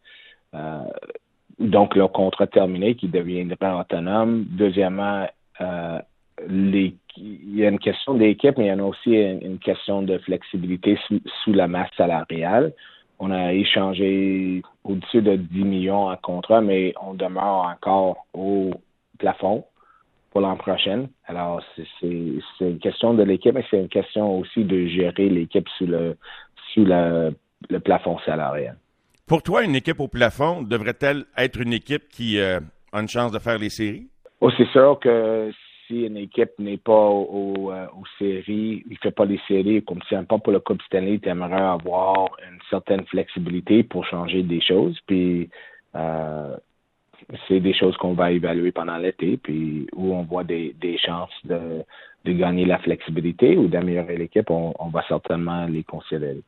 donc 1.58 1.94
leur 1.94 2.12
contrat 2.12 2.46
terminé, 2.46 2.94
qui 2.94 3.08
deviendraient 3.08 3.80
autonomes. 3.80 4.44
Deuxièmement, 4.50 5.26
euh, 5.60 5.98
les, 6.48 6.94
il 7.16 7.56
y 7.56 7.64
a 7.64 7.68
une 7.68 7.78
question 7.78 8.14
d'équipe, 8.14 8.58
mais 8.58 8.66
il 8.66 8.68
y 8.68 8.72
en 8.72 8.80
a 8.80 8.84
aussi 8.84 9.10
une, 9.14 9.58
question 9.58 10.02
de 10.02 10.18
flexibilité 10.18 10.98
sous, 11.44 11.52
la 11.52 11.68
masse 11.68 11.90
salariale. 11.96 12.72
On 13.20 13.30
a 13.30 13.52
échangé 13.52 14.62
au-dessus 14.82 15.22
de 15.22 15.36
10 15.36 15.64
millions 15.64 16.08
en 16.08 16.16
contrat, 16.16 16.60
mais 16.60 16.92
on 17.00 17.14
demeure 17.14 17.66
encore 17.72 18.26
au 18.34 18.72
plafond 19.18 19.64
pour 20.30 20.40
l'an 20.40 20.56
prochain. 20.56 21.06
Alors, 21.26 21.62
c'est 21.76 22.40
une 22.60 22.78
question 22.80 23.14
de 23.14 23.22
l'équipe, 23.22 23.54
mais 23.54 23.64
c'est 23.70 23.80
une 23.80 23.88
question 23.88 24.40
aussi 24.40 24.64
de 24.64 24.86
gérer 24.86 25.28
l'équipe 25.28 25.68
sous 25.78 25.86
le 25.86 26.16
sous 26.72 26.84
le 26.84 27.78
plafond 27.78 28.18
salarial. 28.26 28.76
Pour 29.26 29.43
toi, 29.43 29.65
une 29.65 29.75
équipe 29.75 30.00
au 30.00 30.09
plafond 30.09 30.61
devrait-elle 30.61 31.25
être 31.38 31.59
une 31.59 31.73
équipe 31.73 32.09
qui 32.11 32.38
euh, 32.38 32.61
a 32.93 33.00
une 33.00 33.09
chance 33.09 33.32
de 33.32 33.38
faire 33.38 33.59
les 33.59 33.71
séries? 33.71 34.06
Oh, 34.43 34.50
c'est 34.59 34.69
sûr 34.69 34.99
que 35.00 35.50
si 35.87 36.03
une 36.05 36.19
équipe 36.19 36.50
n'est 36.59 36.76
pas 36.76 36.93
euh, 36.93 37.87
aux 37.87 38.07
séries, 38.19 38.85
il 38.85 38.93
ne 38.93 38.97
fait 39.02 39.12
pas 39.12 39.25
les 39.25 39.40
séries, 39.49 39.83
comme 39.83 40.00
si 40.11 40.14
pas 40.14 40.38
pour 40.38 40.52
le 40.52 40.61
Coupe 40.61 40.83
Stanley, 40.83 41.21
tu 41.21 41.31
aimerais 41.31 41.62
avoir 41.62 42.37
une 42.47 42.59
certaine 42.69 43.07
flexibilité 43.07 43.83
pour 43.83 44.04
changer 44.04 44.43
des 44.43 44.61
choses. 44.61 44.99
Puis 45.07 45.49
euh, 45.97 46.54
c'est 47.49 47.61
des 47.61 47.73
choses 47.73 47.97
qu'on 47.97 48.12
va 48.12 48.31
évaluer 48.31 48.73
pendant 48.73 48.99
l'été, 48.99 49.38
puis 49.38 49.87
où 49.95 50.12
on 50.12 50.25
voit 50.25 50.45
des, 50.45 50.75
chances 50.99 51.33
de, 51.45 51.83
gagner 52.26 52.66
la 52.66 52.78
flexibilité 52.78 53.57
ou 53.57 53.69
d'améliorer 53.69 54.19
l'équipe, 54.19 54.50
on 54.50 54.88
va 54.93 55.02
certainement 55.09 55.64
les 55.64 55.83
considérer. 55.83 56.43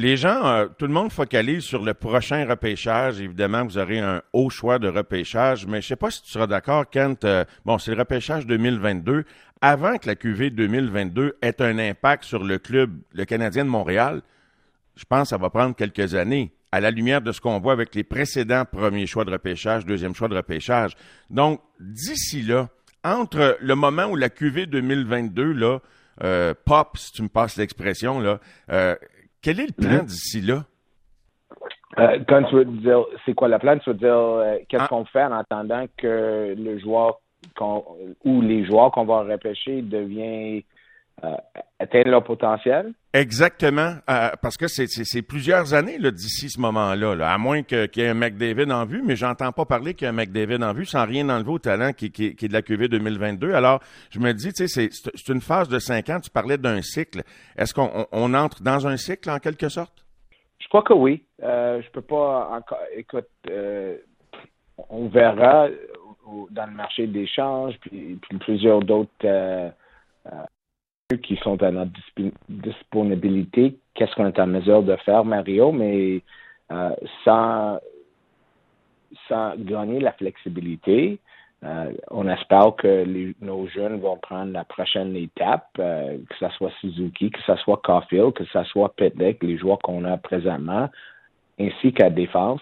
Les 0.00 0.16
gens, 0.16 0.46
euh, 0.46 0.68
tout 0.78 0.86
le 0.86 0.92
monde 0.92 1.10
focalise 1.10 1.64
sur 1.64 1.82
le 1.82 1.92
prochain 1.92 2.46
repêchage. 2.48 3.20
Évidemment, 3.20 3.64
vous 3.64 3.78
aurez 3.78 3.98
un 3.98 4.22
haut 4.32 4.48
choix 4.48 4.78
de 4.78 4.86
repêchage, 4.86 5.66
mais 5.66 5.80
je 5.80 5.86
ne 5.86 5.88
sais 5.88 5.96
pas 5.96 6.12
si 6.12 6.22
tu 6.22 6.30
seras 6.30 6.46
d'accord, 6.46 6.88
Kent. 6.88 7.24
Euh, 7.24 7.44
bon, 7.64 7.78
c'est 7.78 7.90
le 7.90 7.98
repêchage 7.98 8.46
2022. 8.46 9.24
Avant 9.60 9.98
que 9.98 10.06
la 10.06 10.14
QV 10.14 10.50
2022 10.50 11.38
ait 11.42 11.60
un 11.60 11.80
impact 11.80 12.22
sur 12.22 12.44
le 12.44 12.58
club, 12.58 12.92
le 13.12 13.24
Canadien 13.24 13.64
de 13.64 13.70
Montréal, 13.70 14.22
je 14.94 15.04
pense 15.04 15.22
que 15.22 15.28
ça 15.30 15.36
va 15.36 15.50
prendre 15.50 15.74
quelques 15.74 16.14
années, 16.14 16.52
à 16.70 16.78
la 16.78 16.92
lumière 16.92 17.20
de 17.20 17.32
ce 17.32 17.40
qu'on 17.40 17.58
voit 17.58 17.72
avec 17.72 17.96
les 17.96 18.04
précédents 18.04 18.64
premiers 18.64 19.08
choix 19.08 19.24
de 19.24 19.32
repêchage, 19.32 19.84
deuxième 19.84 20.14
choix 20.14 20.28
de 20.28 20.36
repêchage. 20.36 20.92
Donc, 21.28 21.60
d'ici 21.80 22.42
là, 22.42 22.68
entre 23.02 23.58
le 23.60 23.74
moment 23.74 24.04
où 24.04 24.14
la 24.14 24.30
QV 24.30 24.66
2022 24.66 25.54
là, 25.54 25.80
euh, 26.22 26.54
pop, 26.64 26.96
si 26.96 27.10
tu 27.10 27.22
me 27.22 27.28
passes 27.28 27.56
l'expression, 27.56 28.20
là, 28.20 28.38
quel 29.42 29.60
est 29.60 29.66
le 29.66 29.72
plan 29.72 30.02
d'ici 30.04 30.40
là? 30.40 30.64
Euh, 31.98 32.18
quand 32.28 32.44
tu 32.44 32.54
veux 32.56 32.64
dire, 32.64 33.04
c'est 33.24 33.34
quoi 33.34 33.48
le 33.48 33.58
plan? 33.58 33.78
Tu 33.78 33.90
veux 33.90 33.96
dire, 33.96 34.14
euh, 34.14 34.58
qu'est-ce 34.68 34.84
ah. 34.84 34.88
qu'on 34.88 35.04
fait 35.04 35.24
en 35.24 35.32
attendant 35.32 35.86
que 35.96 36.54
le 36.56 36.78
joueur 36.78 37.20
ou 38.24 38.40
les 38.40 38.64
joueurs 38.66 38.90
qu'on 38.90 39.04
va 39.04 39.22
repêcher 39.22 39.82
deviennent 39.82 40.62
euh, 41.24 41.34
atteindre 41.80 42.10
leur 42.10 42.24
potentiel? 42.24 42.92
Exactement, 43.12 43.94
euh, 44.08 44.30
parce 44.40 44.56
que 44.56 44.68
c'est 44.68 45.22
plusieurs 45.22 45.74
années 45.74 45.98
d'ici 45.98 46.48
ce 46.48 46.60
moment-là, 46.60 47.16
à 47.28 47.38
moins 47.38 47.62
qu'il 47.62 47.88
y 47.96 48.00
ait 48.00 48.08
un 48.08 48.14
McDavid 48.14 48.70
en 48.70 48.84
vue, 48.84 49.02
mais 49.04 49.16
j'entends 49.16 49.50
pas 49.52 49.64
parler 49.64 49.94
qu'il 49.94 50.04
y 50.04 50.06
a 50.06 50.10
un 50.10 50.14
McDavid 50.14 50.62
en 50.62 50.72
vue 50.72 50.86
sans 50.86 51.06
rien 51.06 51.28
enlever 51.28 51.50
au 51.50 51.58
talent 51.58 51.92
qui, 51.92 52.10
qui, 52.12 52.26
est 52.26 52.48
de 52.48 52.52
la 52.52 52.62
QV 52.62 52.88
2022. 52.88 53.52
Alors, 53.52 53.80
je 54.10 54.20
me 54.20 54.32
dis, 54.32 54.52
tu 54.52 54.68
sais, 54.68 54.90
c'est 54.92 55.32
une 55.32 55.40
phase 55.40 55.68
de 55.68 55.78
cinq 55.78 56.10
ans, 56.10 56.20
tu 56.20 56.30
parlais 56.30 56.58
d'un 56.58 56.82
cycle. 56.82 57.22
Est-ce 57.56 57.74
qu'on 57.74 58.06
on 58.12 58.34
entre 58.34 58.62
dans 58.62 58.86
un 58.86 58.96
cycle 58.96 59.30
en 59.30 59.38
quelque 59.38 59.68
sorte? 59.68 60.04
Je 60.60 60.68
crois 60.68 60.82
que 60.82 60.92
oui. 60.92 61.24
Euh, 61.42 61.80
je 61.82 61.90
peux 61.90 62.02
pas 62.02 62.50
encore. 62.52 62.78
Écoute, 62.94 63.28
euh, 63.48 63.96
on 64.88 65.08
verra 65.08 65.68
dans 66.50 66.66
le 66.66 66.72
marché 66.72 67.06
d'échange, 67.06 67.74
puis, 67.80 68.18
puis 68.20 68.38
plusieurs 68.38 68.80
d'autres 68.80 69.72
qui 71.16 71.36
sont 71.36 71.62
à 71.62 71.70
notre 71.70 71.92
disponibilité, 72.50 73.78
qu'est-ce 73.94 74.14
qu'on 74.14 74.26
est 74.26 74.38
en 74.38 74.46
mesure 74.46 74.82
de 74.82 74.94
faire, 74.96 75.24
Mario, 75.24 75.72
mais 75.72 76.20
euh, 76.70 76.90
sans, 77.24 77.80
sans 79.26 79.54
gagner 79.56 80.00
la 80.00 80.12
flexibilité, 80.12 81.18
euh, 81.64 81.92
on 82.10 82.28
espère 82.28 82.76
que 82.76 83.32
nos 83.40 83.66
jeunes 83.68 84.00
vont 84.00 84.18
prendre 84.18 84.52
la 84.52 84.64
prochaine 84.64 85.16
étape, 85.16 85.70
euh, 85.78 86.18
que 86.28 86.36
ce 86.38 86.54
soit 86.56 86.72
Suzuki, 86.80 87.30
que 87.30 87.40
ce 87.40 87.56
soit 87.56 87.80
Caulfield, 87.82 88.34
que 88.34 88.44
ce 88.44 88.62
soit 88.64 88.94
Petlick, 88.94 89.42
les 89.42 89.56
joueurs 89.56 89.78
qu'on 89.78 90.04
a 90.04 90.18
présentement, 90.18 90.90
ainsi 91.58 91.94
qu'à 91.94 92.10
défense. 92.10 92.60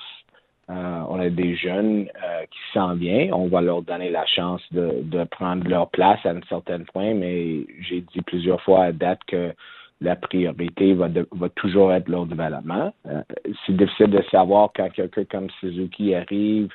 Euh, 0.68 1.00
on 1.08 1.20
a 1.20 1.30
des 1.30 1.54
jeunes 1.54 2.08
euh, 2.24 2.42
qui 2.50 2.58
s'en 2.72 2.94
viennent. 2.94 3.32
On 3.32 3.46
va 3.46 3.60
leur 3.60 3.82
donner 3.82 4.10
la 4.10 4.26
chance 4.26 4.62
de, 4.72 5.02
de 5.02 5.24
prendre 5.24 5.68
leur 5.68 5.88
place 5.90 6.18
à 6.24 6.30
un 6.30 6.40
certain 6.48 6.80
point, 6.80 7.14
mais 7.14 7.66
j'ai 7.80 8.00
dit 8.00 8.20
plusieurs 8.26 8.60
fois 8.62 8.84
à 8.84 8.92
date 8.92 9.20
que 9.28 9.52
la 10.00 10.16
priorité 10.16 10.92
va, 10.94 11.08
va 11.32 11.48
toujours 11.50 11.92
être 11.92 12.08
leur 12.08 12.26
développement. 12.26 12.92
Euh, 13.06 13.22
c'est 13.64 13.76
difficile 13.76 14.08
de 14.08 14.22
savoir 14.30 14.70
quand 14.74 14.90
quelqu'un 14.90 15.24
comme 15.24 15.50
Suzuki 15.60 16.14
arrive, 16.14 16.68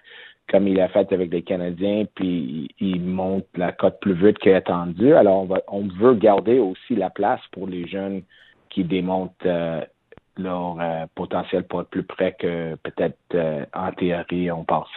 comme 0.50 0.68
il 0.68 0.80
a 0.80 0.88
fait 0.88 1.12
avec 1.12 1.32
les 1.32 1.42
Canadiens, 1.42 2.06
puis 2.16 2.70
il, 2.80 3.02
monte 3.02 3.46
la 3.56 3.74
cote 3.74 4.00
plus 4.00 4.14
vite 4.14 4.40
qu'attendu. 4.40 5.14
Alors, 5.14 5.44
on, 5.44 5.46
va, 5.46 5.62
on 5.68 5.88
veut 5.88 6.16
garder 6.16 6.60
aussi 6.60 6.96
la 6.96 7.10
place 7.10 7.42
pour 7.52 7.68
les 7.68 7.88
jeunes 7.88 8.24
qui 8.70 8.84
démontent 8.84 9.46
leur 10.42 10.78
euh, 10.80 11.06
potentiel 11.16 11.64
pour 11.64 11.82
être 11.82 11.90
plus 11.90 12.04
près 12.04 12.36
que 12.40 12.76
peut-être 12.76 13.18
euh, 13.34 13.66
en 13.74 13.92
théorie 13.92 14.52
on 14.52 14.64
pense. 14.64 14.90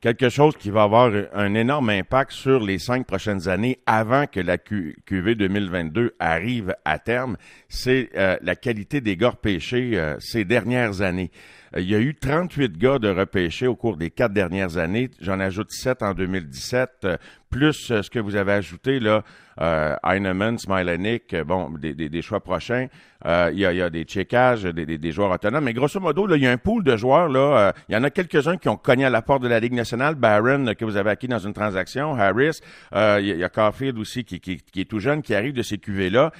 Quelque 0.00 0.28
chose 0.28 0.56
qui 0.56 0.70
va 0.70 0.82
avoir 0.82 1.10
un 1.32 1.54
énorme 1.54 1.88
impact 1.88 2.32
sur 2.32 2.60
les 2.60 2.78
cinq 2.78 3.06
prochaines 3.06 3.48
années 3.48 3.78
avant 3.86 4.26
que 4.26 4.38
la 4.38 4.58
QV 4.58 5.34
2022 5.34 6.14
arrive 6.18 6.74
à 6.84 6.98
terme, 6.98 7.36
c'est 7.68 8.10
euh, 8.14 8.36
la 8.42 8.54
qualité 8.54 9.00
des 9.00 9.16
gars 9.16 9.30
repêchés 9.30 9.98
ces 10.18 10.44
dernières 10.44 11.00
années. 11.00 11.30
Il 11.76 11.90
y 11.90 11.94
a 11.96 11.98
eu 11.98 12.14
38 12.14 12.78
gars 12.78 13.00
de 13.00 13.08
repêchés 13.08 13.66
au 13.66 13.74
cours 13.74 13.96
des 13.96 14.10
quatre 14.10 14.32
dernières 14.32 14.76
années. 14.76 15.10
J'en 15.20 15.40
ajoute 15.40 15.72
7 15.72 16.04
en 16.04 16.14
2017, 16.14 17.08
plus 17.50 17.72
ce 17.72 18.08
que 18.10 18.20
vous 18.20 18.36
avez 18.36 18.52
ajouté 18.52 19.00
là, 19.00 19.24
euh, 19.60 19.96
Heinemann, 20.04 20.56
Smilenick, 20.56 21.34
bon, 21.42 21.70
des, 21.70 21.94
des, 21.94 22.22
choix 22.22 22.38
prochains. 22.38 22.86
Euh, 23.26 23.50
il, 23.52 23.58
y 23.58 23.66
a, 23.66 23.72
il, 23.72 23.78
y 23.78 23.82
a, 23.82 23.90
des 23.90 24.04
checkages, 24.04 24.62
des, 24.62 24.86
des, 24.86 25.12
joueurs 25.12 25.32
autonomes. 25.32 25.64
Mais 25.64 25.72
grosso 25.72 25.98
modo, 25.98 26.28
là, 26.28 26.36
il 26.36 26.44
y 26.44 26.46
a 26.46 26.52
un 26.52 26.58
pool 26.58 26.84
de 26.84 26.96
joueurs. 26.96 27.28
Là, 27.28 27.40
euh, 27.40 27.72
il 27.88 27.94
y 27.94 27.98
en 27.98 28.04
a 28.04 28.10
quelques-uns 28.10 28.56
qui 28.56 28.68
ont 28.68 28.76
cogné 28.76 29.04
à 29.06 29.10
la 29.10 29.22
porte 29.22 29.42
de 29.42 29.48
la 29.48 29.58
Ligue 29.58 29.72
nationale. 29.74 30.14
Barron, 30.14 30.74
que 30.78 30.84
vous 30.84 30.96
avez 30.96 31.10
acquis 31.10 31.28
dans 31.28 31.40
une 31.40 31.54
transaction. 31.54 32.14
Harris. 32.14 32.60
Euh, 32.94 33.18
il, 33.20 33.36
y 33.36 33.44
a, 33.44 33.48
Caulfield 33.48 33.98
aussi 33.98 34.24
qui, 34.24 34.38
qui, 34.38 34.58
qui, 34.58 34.82
est 34.82 34.84
tout 34.84 35.00
jeune, 35.00 35.22
qui 35.22 35.34
arrive 35.34 35.54
de 35.54 35.62
ces 35.62 35.78
cuvées-là. 35.78 36.30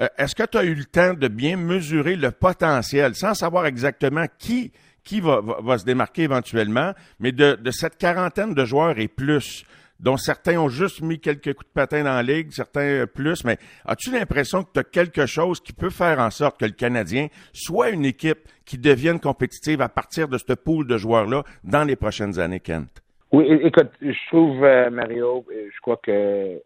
Euh, 0.00 0.08
est-ce 0.18 0.34
que 0.34 0.44
tu 0.44 0.58
as 0.58 0.64
eu 0.64 0.74
le 0.74 0.84
temps 0.84 1.14
de 1.14 1.28
bien 1.28 1.56
mesurer 1.56 2.16
le 2.16 2.30
potentiel, 2.30 3.14
sans 3.14 3.34
savoir 3.34 3.66
exactement 3.66 4.26
qui, 4.38 4.72
qui 5.04 5.20
va, 5.20 5.40
va, 5.40 5.78
se 5.78 5.84
démarquer 5.84 6.22
éventuellement, 6.22 6.92
mais 7.20 7.32
de, 7.32 7.54
de, 7.56 7.70
cette 7.70 7.98
quarantaine 7.98 8.54
de 8.54 8.64
joueurs 8.64 8.98
et 8.98 9.08
plus, 9.08 9.64
dont 10.00 10.16
certains 10.16 10.58
ont 10.58 10.68
juste 10.68 11.00
mis 11.00 11.20
quelques 11.20 11.54
coups 11.54 11.68
de 11.68 11.72
patin 11.72 12.04
dans 12.04 12.14
la 12.14 12.22
ligue, 12.22 12.50
certains 12.50 13.06
plus, 13.06 13.44
mais 13.44 13.58
as-tu 13.84 14.10
l'impression 14.10 14.64
que 14.64 14.70
tu 14.74 14.80
as 14.80 14.84
quelque 14.84 15.26
chose 15.26 15.60
qui 15.60 15.72
peut 15.72 15.90
faire 15.90 16.18
en 16.18 16.30
sorte 16.30 16.58
que 16.58 16.64
le 16.64 16.72
Canadien 16.72 17.28
soit 17.52 17.90
une 17.90 18.04
équipe 18.04 18.48
qui 18.64 18.78
devienne 18.78 19.20
compétitive 19.20 19.80
à 19.80 19.88
partir 19.88 20.28
de 20.28 20.38
ce 20.38 20.52
pool 20.54 20.86
de 20.86 20.96
joueurs-là 20.96 21.42
dans 21.62 21.84
les 21.84 21.96
prochaines 21.96 22.38
années, 22.38 22.60
Kent? 22.60 23.02
Oui, 23.32 23.46
écoute, 23.62 23.90
je 24.02 24.28
trouve, 24.28 24.62
euh, 24.62 24.90
Mario, 24.90 25.46
je 25.50 25.80
crois 25.80 25.98
que 26.02 26.60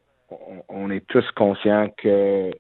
on 0.69 0.91
est 0.91 1.07
tous 1.07 1.25
conscients 1.37 1.89
que 1.97 2.51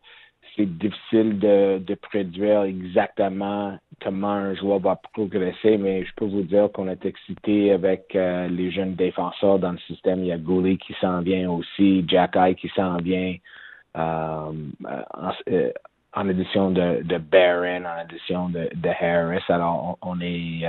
c'est 0.56 0.78
difficile 0.78 1.38
de, 1.38 1.78
de 1.78 1.94
prédire 1.94 2.62
exactement 2.62 3.78
comment 4.02 4.28
un 4.28 4.54
joueur 4.54 4.78
va 4.78 4.96
progresser, 5.12 5.78
mais 5.78 6.04
je 6.04 6.12
peux 6.16 6.26
vous 6.26 6.42
dire 6.42 6.70
qu'on 6.72 6.88
est 6.88 7.04
excité 7.04 7.72
avec 7.72 8.14
euh, 8.14 8.48
les 8.48 8.70
jeunes 8.70 8.94
défenseurs 8.94 9.58
dans 9.58 9.72
le 9.72 9.78
système. 9.78 10.20
Il 10.20 10.26
y 10.26 10.32
a 10.32 10.38
Gouli 10.38 10.78
qui 10.78 10.94
s'en 11.00 11.20
vient 11.20 11.50
aussi, 11.50 12.04
Jack 12.06 12.36
Eye 12.36 12.54
qui 12.54 12.68
s'en 12.74 12.96
vient, 12.98 13.36
euh, 13.96 14.52
en, 14.84 15.32
euh, 15.50 15.72
en, 16.14 16.28
addition 16.28 16.70
de, 16.70 17.02
de 17.02 17.18
Barron, 17.18 17.84
en 17.84 18.00
addition 18.00 18.48
de, 18.48 18.68
de 18.74 18.88
Harris. 18.88 19.44
Alors, 19.48 19.98
on, 20.02 20.10
on 20.12 20.20
est 20.20 20.64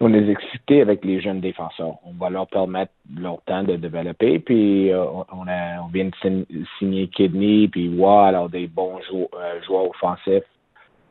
on 0.00 0.14
est 0.14 0.28
excité 0.28 0.80
avec 0.80 1.04
les 1.04 1.20
jeunes 1.20 1.40
défenseurs. 1.40 1.96
On 2.04 2.12
va 2.12 2.30
leur 2.30 2.46
permettre 2.46 2.92
leur 3.18 3.42
temps 3.42 3.62
de 3.62 3.76
développer. 3.76 4.38
Puis 4.38 4.90
euh, 4.90 5.04
on, 5.04 5.46
a, 5.46 5.82
on 5.82 5.88
vient 5.88 6.06
de 6.06 6.46
signer 6.78 7.08
Kidney, 7.08 7.68
puis 7.68 7.90
Wa, 7.90 8.28
alors 8.28 8.48
des 8.48 8.66
bons 8.66 8.98
euh, 9.12 9.62
joueurs, 9.66 9.90
offensifs 9.90 10.44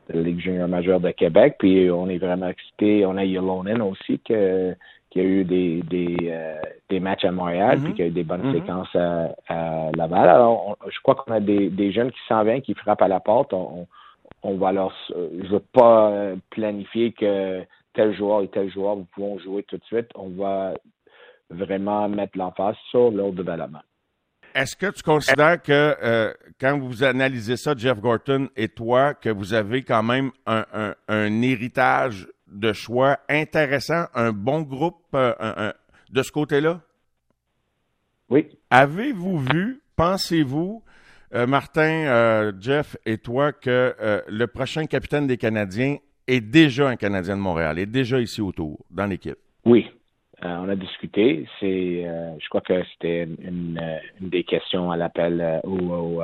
de 0.08 0.14
la 0.14 0.22
Ligue 0.22 0.40
junior 0.40 0.66
majeure 0.66 0.98
de 0.98 1.10
Québec. 1.12 1.54
Puis 1.60 1.88
on 1.88 2.08
est 2.08 2.18
vraiment 2.18 2.48
excité. 2.48 3.06
On 3.06 3.16
a 3.16 3.24
Yolonen 3.24 3.80
aussi 3.80 4.18
que, 4.18 4.74
qui 5.10 5.20
a 5.20 5.22
eu 5.22 5.44
des, 5.44 5.82
des, 5.82 6.16
euh, 6.22 6.56
des 6.88 6.98
matchs 6.98 7.24
à 7.24 7.30
Montréal, 7.30 7.78
puis 7.78 7.92
mm-hmm. 7.92 7.94
qui 7.94 8.02
a 8.02 8.06
eu 8.06 8.10
des 8.10 8.24
bonnes 8.24 8.50
mm-hmm. 8.50 8.60
séquences 8.60 8.96
à, 8.96 9.90
Laval. 9.96 10.28
Alors 10.28 10.76
je 10.88 10.98
crois 11.00 11.14
qu'on 11.14 11.32
a 11.32 11.38
des, 11.38 11.70
des 11.70 11.92
jeunes 11.92 12.10
qui 12.10 12.20
s'en 12.26 12.42
viennent, 12.42 12.62
qui 12.62 12.74
frappent 12.74 13.02
à 13.02 13.08
la 13.08 13.20
porte. 13.20 13.52
On, 13.52 13.86
on 14.42 14.54
va 14.56 14.72
leur 14.72 14.92
je 15.10 15.48
veux 15.48 15.62
pas 15.72 16.32
planifier 16.50 17.12
que 17.12 17.62
tel 17.94 18.16
joueur 18.16 18.42
et 18.42 18.48
tel 18.48 18.70
joueur, 18.70 18.96
vous 18.96 19.06
pouvons 19.14 19.38
jouer 19.38 19.62
tout 19.64 19.76
de 19.76 19.84
suite. 19.84 20.08
On 20.14 20.28
va 20.30 20.74
vraiment 21.50 22.08
mettre 22.08 22.38
l'emphase 22.38 22.76
sur 22.90 23.10
leur 23.10 23.32
développement. 23.32 23.82
Est-ce 24.54 24.74
que 24.74 24.90
tu 24.90 25.02
considères 25.02 25.62
que 25.62 25.96
euh, 26.02 26.32
quand 26.60 26.78
vous 26.78 27.04
analysez 27.04 27.56
ça, 27.56 27.74
Jeff 27.76 28.00
Gorton 28.00 28.48
et 28.56 28.68
toi, 28.68 29.14
que 29.14 29.28
vous 29.28 29.54
avez 29.54 29.82
quand 29.82 30.02
même 30.02 30.32
un, 30.46 30.94
héritage 31.42 32.28
de 32.48 32.72
choix 32.72 33.18
intéressant, 33.28 34.06
un 34.14 34.32
bon 34.32 34.62
groupe 34.62 35.04
euh, 35.14 35.72
de 36.10 36.22
ce 36.22 36.32
côté-là? 36.32 36.80
Oui. 38.28 38.48
Avez-vous 38.70 39.38
vu, 39.38 39.82
pensez-vous, 39.94 40.82
euh, 41.32 41.46
Martin, 41.46 42.52
Jeff 42.58 42.96
et 43.06 43.18
toi, 43.18 43.52
que 43.52 43.94
le 44.26 44.46
prochain 44.46 44.86
capitaine 44.86 45.28
des 45.28 45.36
Canadiens 45.36 45.98
est 46.30 46.40
déjà 46.40 46.88
un 46.88 46.96
Canadien 46.96 47.36
de 47.36 47.42
Montréal, 47.42 47.78
est 47.78 47.86
déjà 47.86 48.20
ici 48.20 48.40
autour, 48.40 48.78
dans 48.90 49.06
l'équipe. 49.06 49.36
Oui. 49.64 49.90
Euh, 50.44 50.56
on 50.62 50.68
a 50.68 50.76
discuté. 50.76 51.46
C'est, 51.58 52.04
euh, 52.06 52.30
je 52.38 52.48
crois 52.48 52.62
que 52.62 52.82
c'était 52.92 53.24
une, 53.24 53.80
des 54.20 54.44
questions 54.44 54.90
à 54.90 54.96
l'appel 54.96 55.60
ou 55.64 55.92
euh, 55.92 55.96
aux, 55.96 56.22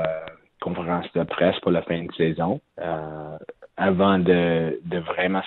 conférences 0.61 1.13
de 1.15 1.23
presse 1.23 1.59
pour 1.61 1.71
la 1.71 1.83
fin 1.83 2.03
de 2.03 2.13
saison. 2.15 2.61
avant 3.77 4.19
de, 4.19 4.81
de 4.85 4.99
vraiment 5.01 5.43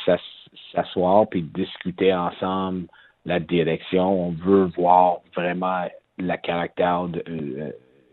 s'asseoir 0.73 1.27
puis 1.27 1.41
discuter 1.41 2.13
ensemble 2.13 2.83
la 3.25 3.39
direction, 3.39 4.27
on 4.27 4.31
veut 4.31 4.65
voir 4.77 5.17
vraiment 5.35 5.87
la 6.19 6.37
caractère 6.37 7.07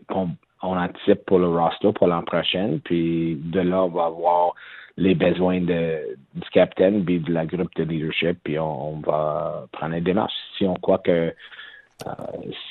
qu'on 0.09 0.29
on 0.61 0.77
anticipe 0.77 1.25
pour 1.25 1.39
le 1.39 1.47
roster 1.47 1.91
pour 1.93 2.07
l'an 2.07 2.23
prochain. 2.23 2.79
Puis 2.83 3.35
de 3.35 3.61
là, 3.61 3.83
on 3.83 3.89
va 3.89 4.09
voir 4.09 4.53
les 4.97 5.13
besoins 5.13 5.61
de, 5.61 6.17
du 6.33 6.49
capitaine 6.51 7.05
puis 7.05 7.19
de 7.19 7.31
la 7.31 7.45
groupe 7.45 7.73
de 7.75 7.83
leadership, 7.83 8.39
puis 8.43 8.57
on, 8.57 8.99
va 9.01 9.67
prendre 9.71 9.95
une 9.95 10.03
démarche. 10.03 10.33
Si 10.57 10.65
on 10.65 10.73
croit 10.73 10.97
que 10.97 11.33
euh, 12.05 12.11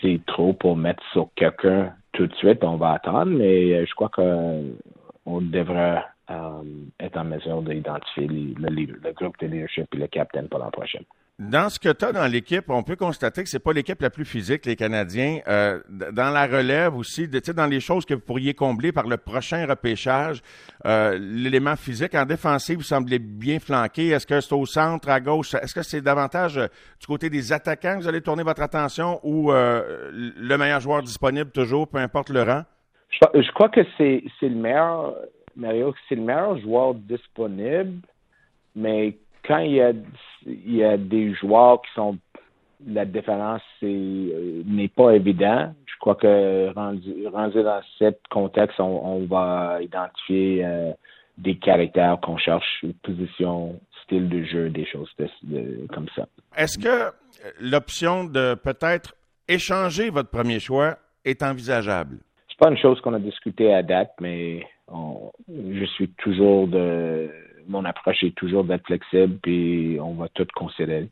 c'est 0.00 0.20
trop 0.26 0.52
pour 0.52 0.76
mettre 0.76 1.02
sur 1.12 1.28
quelqu'un 1.36 1.92
tout 2.12 2.26
de 2.26 2.34
suite, 2.36 2.64
on 2.64 2.76
va 2.76 2.92
attendre, 2.92 3.32
mais 3.32 3.86
je 3.86 3.94
crois 3.94 4.08
qu'on 4.08 5.40
devrait 5.40 6.02
euh, 6.30 6.62
être 6.98 7.16
en 7.16 7.24
mesure 7.24 7.62
d'identifier 7.62 8.26
le, 8.26 8.68
le, 8.68 9.12
groupe 9.12 9.38
de 9.40 9.46
leadership 9.46 9.86
et 9.94 9.98
le 9.98 10.06
capitaine 10.08 10.48
pour 10.48 10.58
l'an 10.58 10.70
prochain. 10.70 11.00
Dans 11.38 11.68
ce 11.68 11.78
que 11.78 11.90
tu 11.92 12.02
as 12.02 12.12
dans 12.12 12.26
l'équipe, 12.26 12.64
on 12.70 12.82
peut 12.82 12.96
constater 12.96 13.42
que 13.42 13.48
c'est 13.50 13.62
pas 13.62 13.74
l'équipe 13.74 14.00
la 14.00 14.08
plus 14.08 14.24
physique, 14.24 14.64
les 14.64 14.74
Canadiens. 14.74 15.40
Euh, 15.46 15.80
dans 15.90 16.30
la 16.30 16.46
relève 16.46 16.96
aussi, 16.96 17.28
de, 17.28 17.38
dans 17.52 17.66
les 17.66 17.80
choses 17.80 18.06
que 18.06 18.14
vous 18.14 18.20
pourriez 18.20 18.54
combler 18.54 18.90
par 18.90 19.06
le 19.06 19.18
prochain 19.18 19.66
repêchage, 19.66 20.40
euh, 20.86 21.18
l'élément 21.20 21.76
physique 21.76 22.14
en 22.14 22.24
défensive, 22.24 22.78
vous 22.78 22.84
semblez 22.84 23.18
bien 23.18 23.58
flanqué. 23.58 24.08
Est-ce 24.08 24.26
que 24.26 24.40
c'est 24.40 24.54
au 24.54 24.64
centre, 24.64 25.10
à 25.10 25.20
gauche? 25.20 25.52
Est-ce 25.52 25.74
que 25.74 25.82
c'est 25.82 26.00
davantage 26.00 26.56
euh, 26.56 26.68
du 26.98 27.06
côté 27.06 27.28
des 27.28 27.52
attaquants 27.52 27.96
que 27.96 28.04
vous 28.04 28.08
allez 28.08 28.22
tourner 28.22 28.42
votre 28.42 28.62
attention 28.62 29.20
ou 29.22 29.52
le 29.52 30.56
meilleur 30.56 30.80
joueur 30.80 31.02
disponible 31.02 31.50
toujours, 31.50 31.86
peu 31.86 31.98
importe 31.98 32.30
le 32.30 32.44
rang? 32.44 32.62
Je, 33.10 33.52
crois 33.52 33.68
que 33.68 33.82
c'est 33.98 34.22
le 34.40 34.48
meilleur, 34.54 35.14
Mario, 35.54 35.94
c'est 36.08 36.14
le 36.14 36.22
meilleur 36.22 36.58
joueur 36.60 36.94
disponible, 36.94 38.00
mais 38.74 39.18
quand 39.46 39.58
il 39.58 39.72
y 39.72 39.80
a, 39.80 39.92
il 40.46 40.76
y 40.76 40.84
a 40.84 40.96
des 40.96 41.34
joueurs 41.34 41.82
qui 41.82 41.92
sont 41.94 42.18
la 42.86 43.04
différence 43.04 43.62
euh, 43.82 44.62
n'est 44.66 44.88
pas 44.88 45.12
évident. 45.12 45.74
Je 45.86 45.98
crois 45.98 46.14
que 46.14 46.72
rendu, 46.74 47.26
rendu 47.28 47.62
dans 47.62 47.80
ce 47.98 48.12
contexte, 48.30 48.78
on, 48.80 49.24
va 49.26 49.78
identifier 49.80 50.64
euh, 50.64 50.92
des 51.38 51.56
caractères 51.56 52.18
qu'on 52.20 52.36
cherche, 52.36 52.84
position, 53.02 53.80
style 54.04 54.28
de 54.28 54.44
jeu, 54.44 54.68
des 54.68 54.86
choses 54.86 55.10
comme 55.92 56.06
ça. 56.14 56.26
Est-ce 56.56 56.78
que 56.78 57.12
l'option 57.60 58.24
de 58.24 58.54
peut-être 58.54 59.14
échanger 59.48 60.10
votre 60.10 60.30
premier 60.30 60.60
choix 60.60 60.96
est 61.24 61.42
envisageable? 61.42 62.18
C'est 62.48 62.58
pas 62.58 62.70
une 62.70 62.78
chose 62.78 63.00
qu'on 63.00 63.14
a 63.14 63.18
discuté 63.18 63.72
à 63.72 63.82
date, 63.82 64.12
mais 64.20 64.66
je 65.48 65.84
suis 65.94 66.08
toujours 66.18 66.68
de 66.68 67.30
mon 67.68 67.84
approche 67.84 68.22
est 68.22 68.36
toujours 68.36 68.64
d'être 68.64 68.86
flexible, 68.86 69.38
puis 69.42 69.98
on 70.00 70.14
va 70.14 70.28
tout 70.28 70.46
considérer. 70.54 71.10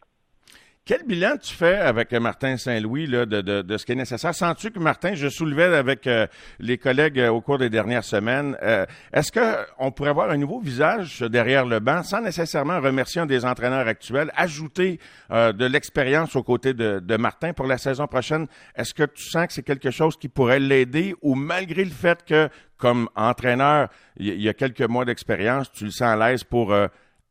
Quel 0.87 1.03
bilan 1.05 1.39
tu 1.39 1.55
fais 1.55 1.79
avec 1.79 2.13
Martin 2.13 2.59
Saint-Louis 2.59 3.09
de, 3.09 3.25
de, 3.25 3.63
de, 3.63 3.77
ce 3.79 3.87
qui 3.87 3.93
est 3.93 3.95
nécessaire? 3.95 4.35
Sens-tu 4.35 4.71
que, 4.71 4.79
Martin, 4.79 5.15
je 5.15 5.29
soulevais 5.29 5.75
avec 5.75 6.07
euh, 6.07 6.27
les 6.59 6.77
collègues 6.77 7.19
euh, 7.21 7.31
au 7.31 7.41
cours 7.41 7.57
des 7.57 7.71
dernières 7.71 8.05
semaines, 8.05 8.55
euh, 8.63 8.85
est-ce 9.11 9.33
qu'on 9.33 9.93
pourrait 9.93 10.11
avoir 10.11 10.29
un 10.29 10.37
nouveau 10.37 10.61
visage 10.61 11.21
derrière 11.21 11.65
le 11.65 11.81
banc 11.81 12.03
sans 12.03 12.21
nécessairement 12.21 12.83
remercier 12.83 13.23
un 13.23 13.25
des 13.25 13.47
entraîneurs 13.47 13.89
actuels, 13.89 14.31
ajouter 14.37 15.01
de 15.31 15.65
l'expérience 15.65 16.37
aux 16.37 16.43
côtés 16.43 16.75
de, 16.75 17.01
de, 17.01 17.17
Martin 17.17 17.55
pour 17.55 17.67
la 17.67 17.79
saison 17.79 18.07
prochaine? 18.07 18.47
Est-ce 18.77 18.93
que 18.93 19.05
tu 19.05 19.23
sens 19.23 19.47
que 19.47 19.55
c'est 19.55 19.63
quelque 19.63 19.91
chose 19.91 20.19
qui 20.19 20.29
pourrait 20.29 20.61
l'aider 20.61 21.15
ou 21.23 21.35
malgré 21.35 21.83
le 21.83 21.93
fait 21.93 22.23
que, 22.27 22.51
comme 22.77 23.09
entraîneur, 23.17 23.89
il 24.19 24.39
y, 24.39 24.51
a 24.51 24.53
quelques 24.53 24.83
mois 24.83 25.07
d'expérience, 25.07 25.73
tu 25.73 25.87
le 25.87 25.91
sens 25.91 26.09
à 26.09 26.29
l'aise 26.29 26.45
pour 26.45 26.75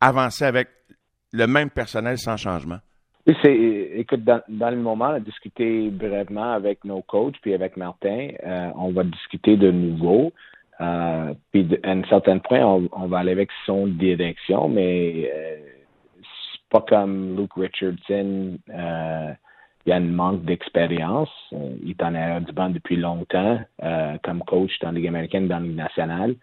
avancer 0.00 0.44
avec 0.44 0.70
le 1.32 1.46
même 1.46 1.70
personnel 1.70 2.18
sans 2.18 2.36
changement? 2.36 2.80
Oui, 3.26 3.34
c'est, 3.42 3.90
écoute, 3.96 4.22
dans, 4.22 4.70
le 4.70 4.76
moment, 4.76 5.06
on 5.06 5.14
a 5.14 5.20
discuté 5.20 5.88
brièvement 5.88 6.52
avec 6.52 6.84
nos 6.84 7.00
coachs, 7.00 7.36
puis 7.40 7.54
avec 7.54 7.76
Martin. 7.78 8.28
Euh, 8.44 8.70
on 8.76 8.92
va 8.92 9.02
discuter 9.04 9.56
de 9.56 9.70
nouveau. 9.70 10.32
Euh, 10.82 11.32
puis 11.50 11.66
à 11.84 11.92
un 11.92 12.04
certain 12.04 12.38
point, 12.38 12.60
on, 12.60 13.06
va 13.06 13.18
aller 13.20 13.32
avec 13.32 13.48
son 13.64 13.86
direction, 13.86 14.68
mais 14.68 15.30
euh, 15.34 15.56
c'est 16.20 16.68
pas 16.68 16.84
comme 16.86 17.34
Luke 17.38 17.54
Richardson. 17.56 18.58
Il 18.68 19.90
y 19.90 19.92
a 19.92 19.96
un 19.96 20.00
manque 20.00 20.44
d'expérience. 20.44 21.30
il 21.52 21.90
est 21.90 22.02
en 22.02 22.14
arrière 22.14 22.42
du 22.42 22.52
banc 22.52 22.68
depuis 22.70 22.96
longtemps 22.96 23.58
comme 24.22 24.42
coach 24.44 24.78
dans 24.80 24.88
la 24.88 24.94
Ligue 24.94 25.08
américaine, 25.08 25.48
dans 25.48 25.60
la 25.60 25.66
Ligue 25.66 25.76
nationale. 25.76 26.34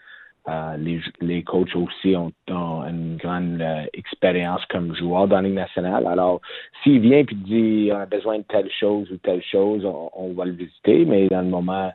Euh, 0.50 0.75
les, 0.77 1.00
les 1.19 1.43
coachs 1.43 1.75
aussi 1.75 2.15
ont, 2.15 2.31
une 2.48 3.17
grande 3.17 3.62
euh, 3.62 3.86
expérience 3.93 4.65
comme 4.71 4.95
joueur 4.95 5.27
dans 5.27 5.36
la 5.36 5.43
Ligue 5.43 5.53
nationale. 5.53 6.07
Alors, 6.07 6.41
s'il 6.81 7.00
vient 7.00 7.19
et 7.19 7.25
dit 7.31 7.91
on 7.93 7.98
a 7.98 8.07
besoin 8.07 8.39
de 8.39 8.43
telle 8.43 8.71
chose 8.71 9.12
ou 9.12 9.17
telle 9.17 9.43
chose, 9.43 9.86
on, 9.86 10.33
va 10.33 10.45
le 10.45 10.53
visiter, 10.53 11.05
mais 11.05 11.27
dans 11.27 11.41
le 11.41 11.48
moment, 11.48 11.93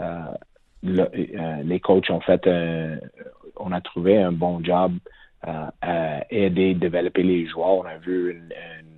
euh, 0.00 0.32
les 0.82 1.80
coachs 1.80 2.08
ont 2.10 2.20
fait 2.20 2.48
on 3.56 3.72
a 3.72 3.80
trouvé 3.80 4.16
un 4.18 4.30
bon 4.30 4.62
job 4.62 4.92
à 5.42 6.24
aider, 6.30 6.74
développer 6.74 7.24
les 7.24 7.48
joueurs. 7.48 7.78
On 7.78 7.84
a 7.84 7.98
vu 7.98 8.40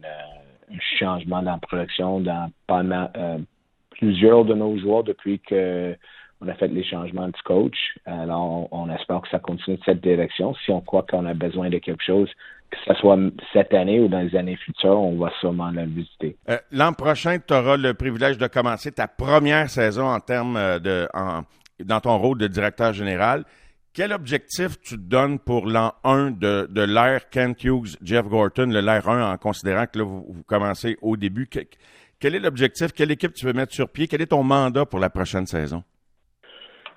un 0.05 0.79
changement 0.99 1.43
dans 1.43 1.53
la 1.53 1.59
production 1.59 2.21
dans 2.21 2.51
plusieurs 3.93 4.45
de 4.45 4.53
nos 4.53 4.77
joueurs 4.79 5.05
depuis 5.05 5.39
que 5.39 5.97
on 6.41 6.49
a 6.49 6.55
fait 6.55 6.69
les 6.69 6.85
changements 6.85 7.29
de 7.29 7.37
coach. 7.45 7.77
Alors, 8.07 8.69
on, 8.73 8.91
espère 8.91 9.21
que 9.21 9.29
ça 9.29 9.39
continue 9.39 9.77
de 9.77 9.83
cette 9.85 10.01
direction. 10.01 10.55
Si 10.65 10.71
on 10.71 10.81
croit 10.81 11.05
qu'on 11.09 11.27
a 11.27 11.35
besoin 11.35 11.69
de 11.69 11.79
quelque 11.79 12.03
chose, 12.03 12.31
que 12.71 12.79
ce 12.87 12.95
soit 12.95 13.19
cette 13.53 13.75
année 13.75 14.01
ou 14.01 14.09
dans 14.09 14.21
les 14.21 14.35
années 14.37 14.57
futures, 14.57 14.99
on 14.99 15.19
va 15.19 15.31
sûrement 15.41 15.71
le 15.71 15.85
visiter. 15.85 16.37
Euh, 16.49 16.59
l'an 16.71 16.93
prochain, 16.93 17.39
tu 17.39 17.53
auras 17.53 17.77
le 17.77 17.95
privilège 17.95 18.39
de 18.39 18.47
commencer 18.47 18.93
ta 18.93 19.09
première 19.09 19.69
saison 19.69 20.07
en 20.07 20.21
termes 20.21 20.57
euh, 20.57 20.79
de 20.79 21.09
dans 21.85 22.01
ton 22.01 22.19
rôle 22.19 22.39
de 22.39 22.47
directeur 22.47 22.93
général. 22.93 23.45
Quel 23.93 24.13
objectif 24.13 24.81
tu 24.83 24.97
te 24.97 25.01
donnes 25.01 25.39
pour 25.39 25.67
l'an 25.67 25.95
1 26.05 26.31
de, 26.31 26.69
de 26.71 26.83
l'ère 26.83 27.29
Kent 27.31 27.65
Hughes, 27.65 27.97
Jeff 28.03 28.27
Gorton, 28.29 28.67
le 28.67 28.81
l'ère 28.81 29.09
1 29.09 29.33
en 29.33 29.37
considérant 29.37 29.87
que 29.87 29.99
là, 29.99 30.05
vous, 30.05 30.25
vous 30.29 30.43
commencez 30.45 30.97
au 31.03 31.17
début? 31.17 31.49
quel 32.21 32.35
est 32.35 32.39
l'objectif? 32.39 32.93
Quelle 32.93 33.11
équipe 33.11 33.33
tu 33.35 33.47
veux 33.47 33.53
mettre 33.53 33.75
sur 33.75 33.89
pied? 33.89 34.07
Quel 34.07 34.21
est 34.21 34.27
ton 34.27 34.45
mandat 34.45 34.87
pour 34.87 35.01
la 35.01 35.11
prochaine 35.11 35.47
saison? 35.47 35.83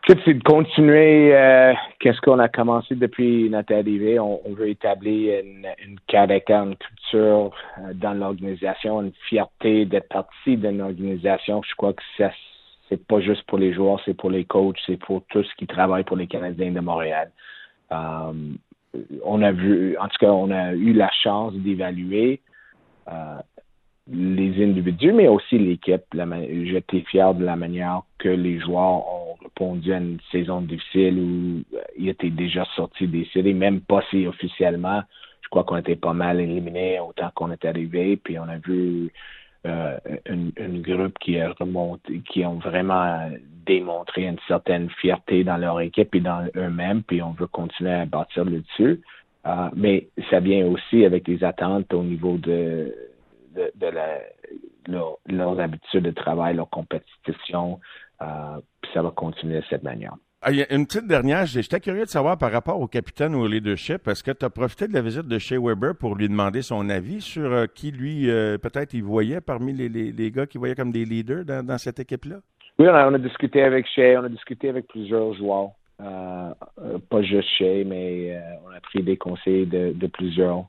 C'est 0.08 0.34
de 0.34 0.44
continuer 0.44 1.34
euh, 1.34 1.74
qu'est-ce 2.00 2.20
qu'on 2.22 2.40
a 2.40 2.50
commencé 2.50 2.96
depuis 2.96 3.50
notre 3.50 3.74
arrivée? 3.74 4.20
On, 4.20 4.42
veut 4.50 4.70
établir 4.70 5.42
une, 5.44 5.68
une 5.86 5.98
une 6.14 6.76
culture 6.76 7.52
euh, 7.78 7.94
dans 7.94 8.14
l'organisation, 8.14 9.02
une 9.02 9.14
fierté 9.30 9.86
d'être 9.86 10.10
partie 10.10 10.58
d'une 10.58 10.82
organisation. 10.82 11.62
Je 11.64 11.76
crois 11.76 11.94
que 11.94 12.04
ça, 12.18 12.32
c'est 12.90 13.06
pas 13.08 13.22
juste 13.22 13.44
pour 13.44 13.58
les 13.58 13.74
joueurs, 13.74 14.02
c'est 14.04 14.14
pour 14.14 14.30
les 14.30 14.44
coachs, 14.44 14.80
c'est 14.86 14.98
pour 14.98 15.24
tous 15.30 15.48
qui 15.58 15.68
travaillent 15.68 16.04
pour 16.04 16.18
les 16.18 16.28
Canadiens 16.28 16.72
de 16.72 16.82
Montréal. 16.82 17.32
Euh, 17.94 18.34
on 19.24 19.42
a 19.42 19.52
vu, 19.52 19.98
en 19.98 20.08
tout 20.08 20.18
cas, 20.20 20.32
on 20.32 20.52
a 20.52 20.74
eu 20.74 20.94
la 20.94 21.10
chance 21.24 21.54
d'évaluer 21.54 22.42
les 24.12 24.64
individus, 24.64 25.14
mais 25.14 25.28
aussi 25.28 25.58
l'équipe. 25.58 26.04
J'étais 26.14 27.02
fier 27.02 27.34
de 27.34 27.46
la 27.46 27.56
manière 27.56 28.02
que 28.18 28.30
les 28.30 28.60
joueurs 28.60 29.08
ont 29.08 29.36
répondu 29.42 29.94
à 29.94 29.98
une 29.98 30.20
saison 30.32 30.62
difficile 30.62 31.20
où 31.20 31.78
euh, 31.78 31.82
ils 31.98 32.10
étaient 32.10 32.30
déjà 32.30 32.66
sortis 32.76 33.08
des 33.08 33.26
séries, 33.34 33.54
même 33.54 33.82
pas 33.82 34.04
si 34.10 34.28
officiellement. 34.28 35.02
Je 35.42 35.50
crois 35.50 35.64
qu'on 35.64 35.78
était 35.78 35.96
pas 35.96 36.14
mal 36.14 36.40
éliminés 36.40 37.00
autant 37.00 37.30
qu'on 37.36 37.52
est 37.52 37.64
arrivé, 37.66 38.18
puis 38.18 38.38
on 38.40 38.50
a 38.50 38.58
vu 38.58 39.12
euh, 39.66 39.98
une, 40.26 40.82
groupe 40.82 41.18
qui 41.20 41.40
a 41.40 41.54
remonté, 41.54 42.22
qui 42.30 42.46
ont 42.46 42.60
vraiment 42.60 43.30
démontré 43.66 44.28
une 44.28 44.40
certaine 44.48 44.90
fierté 44.90 45.46
dans 45.46 45.58
leur 45.58 45.80
équipe 45.80 46.14
et 46.16 46.20
dans 46.20 46.46
eux-mêmes, 46.58 47.04
puis 47.04 47.22
on 47.22 47.32
veut 47.32 47.48
continuer 47.48 47.94
à 47.94 48.06
bâtir 48.06 48.44
là-dessus. 48.44 49.02
Euh, 49.46 49.70
mais 49.76 50.08
ça 50.30 50.40
vient 50.40 50.66
aussi 50.66 51.06
avec 51.06 51.26
des 51.26 51.44
attentes 51.44 51.94
au 51.94 52.04
niveau 52.04 52.38
de 52.38 52.94
de, 53.54 53.88
la, 53.88 54.20
leurs 54.88 55.60
habitudes 55.60 56.04
de 56.04 56.12
travail, 56.12 56.56
leur 56.56 56.70
compétition, 56.70 57.80
euh, 58.22 58.26
puis 58.82 58.92
ça 58.94 59.02
va 59.02 59.12
continuer 59.12 59.60
de 59.60 59.66
cette 59.70 59.84
manière. 59.84 60.16
Ah, 60.42 60.52
une 60.52 60.86
petite 60.86 61.08
dernière, 61.08 61.46
j'étais 61.46 61.80
curieux 61.80 62.04
de 62.04 62.10
savoir 62.10 62.38
par 62.38 62.52
rapport 62.52 62.80
au 62.82 62.88
capitaine 62.88 63.34
ou 63.34 63.44
au 63.44 63.48
leadership, 63.48 64.10
est-ce 64.10 64.24
que 64.24 64.32
tu 64.32 64.44
as 64.44 64.50
profité 64.50 64.90
de 64.90 64.94
la 64.94 65.02
visite 65.02 65.26
de 65.26 65.40
Shea 65.40 65.58
Weber 65.58 65.96
pour 65.96 66.16
lui 66.16 66.28
demander 66.28 66.62
son 66.62 66.90
avis 66.90 67.22
sur 67.22 67.50
euh, 67.50 67.66
qui, 67.74 67.92
lui, 67.92 68.30
euh, 68.30 68.58
peut-être, 68.58 68.94
il 68.94 69.04
voyait 69.04 69.40
parmi 69.40 69.72
les, 69.72 69.88
les, 69.88 70.32
gars 70.32 70.46
qu'il 70.46 70.60
voyait 70.60 70.76
comme 70.76 70.92
des 70.92 71.06
leaders 71.06 71.46
dans, 71.46 71.78
cette 71.78 72.02
équipe-là? 72.02 72.38
Oui, 72.78 72.88
on 72.90 73.14
a, 73.14 73.18
discuté 73.20 73.64
avec 73.64 73.88
Shea, 73.88 74.18
on 74.20 74.26
a 74.26 74.30
discuté 74.30 74.68
avec 74.68 74.88
plusieurs 74.88 75.34
joueurs. 75.36 75.70
pas 75.98 77.22
juste 77.22 77.48
Shea, 77.58 77.86
mais 77.86 78.38
on 78.66 78.76
a 78.76 78.82
pris 78.82 79.02
des 79.02 79.16
conseils 79.16 79.66
de, 79.66 79.94
de 79.94 80.08
plusieurs 80.08 80.66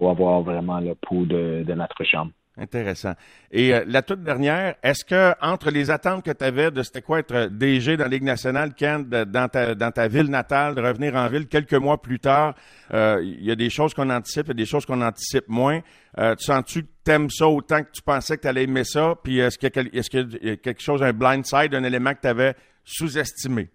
pour 0.00 0.08
avoir 0.08 0.40
vraiment 0.40 0.80
le 0.80 0.94
pouls 0.94 1.26
de, 1.26 1.62
notre 1.74 2.04
chambre. 2.04 2.32
Intéressant. 2.56 3.12
Et 3.52 3.74
euh, 3.74 3.84
la 3.86 4.00
toute 4.00 4.22
dernière, 4.22 4.74
est-ce 4.82 5.04
que 5.04 5.34
entre 5.42 5.70
les 5.70 5.90
attentes 5.90 6.24
que 6.24 6.30
tu 6.30 6.42
avais 6.42 6.70
de 6.70 6.82
c'était 6.82 7.02
quoi 7.02 7.18
être 7.18 7.48
DG 7.50 7.98
dans 7.98 8.04
la 8.04 8.08
Ligue 8.08 8.22
nationale, 8.22 8.72
Ken, 8.72 9.04
dans 9.04 9.48
ta, 9.48 9.74
dans 9.74 9.90
ta 9.90 10.08
ville 10.08 10.30
natale, 10.30 10.74
de 10.74 10.80
revenir 10.80 11.16
en 11.16 11.28
ville 11.28 11.48
quelques 11.48 11.74
mois 11.74 12.00
plus 12.00 12.18
tard, 12.18 12.54
euh, 12.94 13.20
il 13.22 13.44
y 13.44 13.50
a 13.50 13.54
des 13.54 13.68
choses 13.68 13.92
qu'on 13.92 14.08
anticipe 14.08 14.48
et 14.48 14.54
des 14.54 14.64
choses 14.64 14.86
qu'on 14.86 15.02
anticipe 15.02 15.48
moins. 15.48 15.80
Euh, 16.18 16.34
tu 16.34 16.46
sens-tu 16.46 16.84
que 16.84 16.88
tu 17.04 17.10
aimes 17.10 17.28
ça 17.28 17.46
autant 17.46 17.82
que 17.82 17.90
tu 17.92 18.00
pensais 18.00 18.38
que 18.38 18.42
tu 18.42 18.48
allais 18.48 18.64
aimer 18.64 18.84
ça? 18.84 19.16
Puis 19.22 19.38
est-ce 19.38 19.58
qu'il 19.58 19.90
y, 19.92 20.50
a 20.50 20.56
quelque 20.56 20.80
chose, 20.80 21.02
un 21.02 21.12
blind 21.12 21.44
side, 21.44 21.74
un 21.74 21.84
élément 21.84 22.14
que 22.14 22.22
tu 22.22 22.28
avais 22.28 22.54
sous-estimé? 22.84 23.68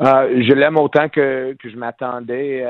je 0.00 0.52
l'aime 0.52 0.76
autant 0.76 1.08
que, 1.08 1.54
que 1.54 1.70
je 1.70 1.76
m'attendais 1.76 2.62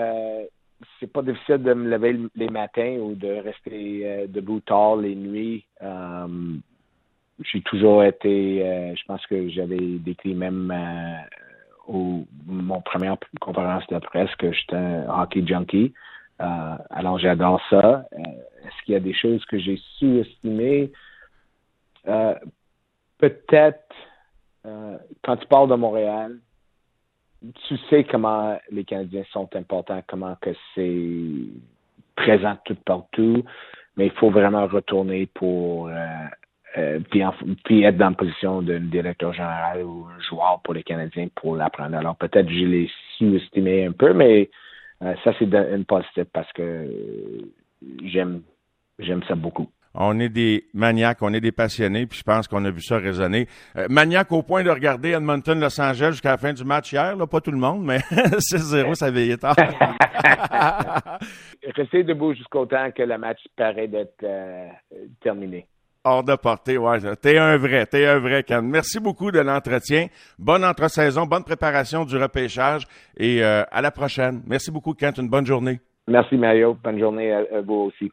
c'est 1.01 1.13
pas 1.13 1.23
difficile 1.23 1.63
de 1.63 1.75
me 1.75 1.89
lever 1.89 2.19
les 2.35 2.49
matins 2.49 2.97
ou 3.01 3.15
de 3.15 3.29
rester 3.29 4.03
euh, 4.05 4.27
debout 4.27 4.61
tard 4.61 4.97
les 4.97 5.15
nuits. 5.15 5.65
Euh, 5.83 6.57
j'ai 7.45 7.61
toujours 7.63 8.03
été, 8.03 8.67
euh, 8.67 8.95
je 8.95 9.05
pense 9.07 9.25
que 9.27 9.49
j'avais 9.49 9.99
décrit 9.99 10.35
même 10.35 10.73
au 11.87 12.25
mon 12.47 12.81
première 12.81 13.17
conférence 13.41 13.87
de 13.89 13.99
presse 13.99 14.35
que 14.37 14.53
j'étais 14.53 14.77
un 14.77 15.23
hockey 15.23 15.47
junkie. 15.47 15.93
alors 16.39 17.19
j'adore 17.19 17.61
ça. 17.71 18.07
Est-ce 18.13 18.85
qu'il 18.85 18.95
y 18.95 18.97
a 18.97 19.01
des 19.01 19.15
choses 19.15 19.45
que 19.45 19.59
j'ai 19.59 19.79
sous-estimées? 19.99 20.93
Peut-être 23.19 23.95
quand 25.23 25.37
tu 25.37 25.47
parles 25.47 25.69
de 25.69 25.75
Montréal, 25.75 26.39
tu 27.69 27.77
sais 27.91 28.05
comment 28.05 28.59
les 28.71 28.85
Canadiens 28.85 29.25
sont 29.33 29.49
importants, 29.55 30.03
comment 30.07 30.37
que 30.41 30.51
c'est 30.75 31.33
présent 32.17 32.57
tout 32.65 32.77
partout, 32.85 33.45
mais 33.97 34.07
il 34.07 34.13
faut 34.13 34.31
vraiment 34.31 34.67
retourner 34.67 35.27
pour 35.27 35.89
euh, 35.89 36.07
euh, 36.79 37.01
puis, 37.65 37.83
être 37.83 37.97
dans 37.97 38.11
la 38.11 38.17
position 38.17 38.61
d'un 38.63 38.81
directeur 38.81 39.33
général 39.33 39.83
ou 39.83 40.07
un 40.15 40.21
joueur 40.21 40.61
pour 40.63 40.75
les 40.75 40.83
Canadiens 40.83 41.29
pour 41.35 41.57
l'apprendre. 41.57 41.97
Alors 41.97 42.17
peut-être 42.17 42.49
je 42.49 42.65
l'ai 42.65 42.91
sous-estimé 43.17 43.87
un 43.87 43.93
peu, 43.93 44.13
mais 44.13 44.51
euh, 45.03 45.15
ça 45.25 45.33
c'est 45.39 45.53
une 45.53 45.85
positive 45.85 46.27
parce 46.33 46.53
que 46.53 46.87
j'aime 48.05 48.43
j'aime 48.99 49.23
ça 49.25 49.35
beaucoup. 49.35 49.69
On 49.99 50.21
est 50.21 50.29
des 50.29 50.67
maniaques, 50.75 51.19
on 51.23 51.33
est 51.33 51.41
des 51.41 51.53
passionnés, 51.53 52.07
puis 52.07 52.19
je 52.19 52.23
pense 52.23 52.47
qu'on 52.49 52.65
a 52.65 52.71
vu 52.71 52.83
ça 52.83 52.99
résonner. 52.99 53.49
Euh, 53.77 53.87
maniaque 53.89 54.31
au 54.33 54.43
point 54.43 54.63
de 54.63 54.71
regarder 54.71 55.11
Edmonton-Los 55.11 55.81
Angeles 55.81 56.11
jusqu'à 56.13 56.31
la 56.33 56.37
fin 56.37 56.53
du 56.53 56.65
match 56.65 56.93
hier, 56.93 57.17
là, 57.17 57.27
pas 57.27 57.41
tout 57.41 57.51
le 57.51 57.59
monde, 57.59 57.85
mais 57.85 57.99
6-0, 58.11 58.95
ça 58.95 59.11
veillait 59.11 59.39
tard. 59.39 59.57
Rester 61.77 62.05
debout 62.05 62.35
jusqu'au 62.35 62.67
temps 62.67 62.91
que 62.95 63.03
le 63.03 63.17
match 63.19 63.41
paraît 63.57 63.89
d'être 63.89 64.23
euh, 64.23 64.69
terminé. 65.23 65.67
hors 66.05 66.23
de 66.23 66.37
portée, 66.37 66.79
ouais. 66.79 66.99
T'es 67.17 67.39
un 67.39 67.57
vrai, 67.57 67.87
t'es 67.87 68.07
un 68.07 68.19
vrai, 68.19 68.43
Ken. 68.43 68.67
Merci 68.69 69.01
beaucoup 69.01 69.31
de 69.31 69.41
l'entretien. 69.41 70.07
Bonne 70.39 70.65
entre-saison, 70.65 71.27
bonne 71.27 71.45
préparation 71.45 72.05
du 72.05 72.17
repêchage 72.17 72.87
et 73.17 73.43
euh, 73.43 73.63
à 73.71 73.81
la 73.81 73.91
prochaine. 73.91 74.43
Merci 74.47 74.71
beaucoup, 74.71 74.95
Kent. 74.95 75.19
Une 75.19 75.29
bonne 75.29 75.47
journée. 75.47 75.81
Merci, 76.07 76.37
Mario. 76.37 76.77
Bonne 76.85 76.99
journée 77.01 77.33
à 77.33 77.61
vous 77.63 77.91
aussi. 77.91 78.13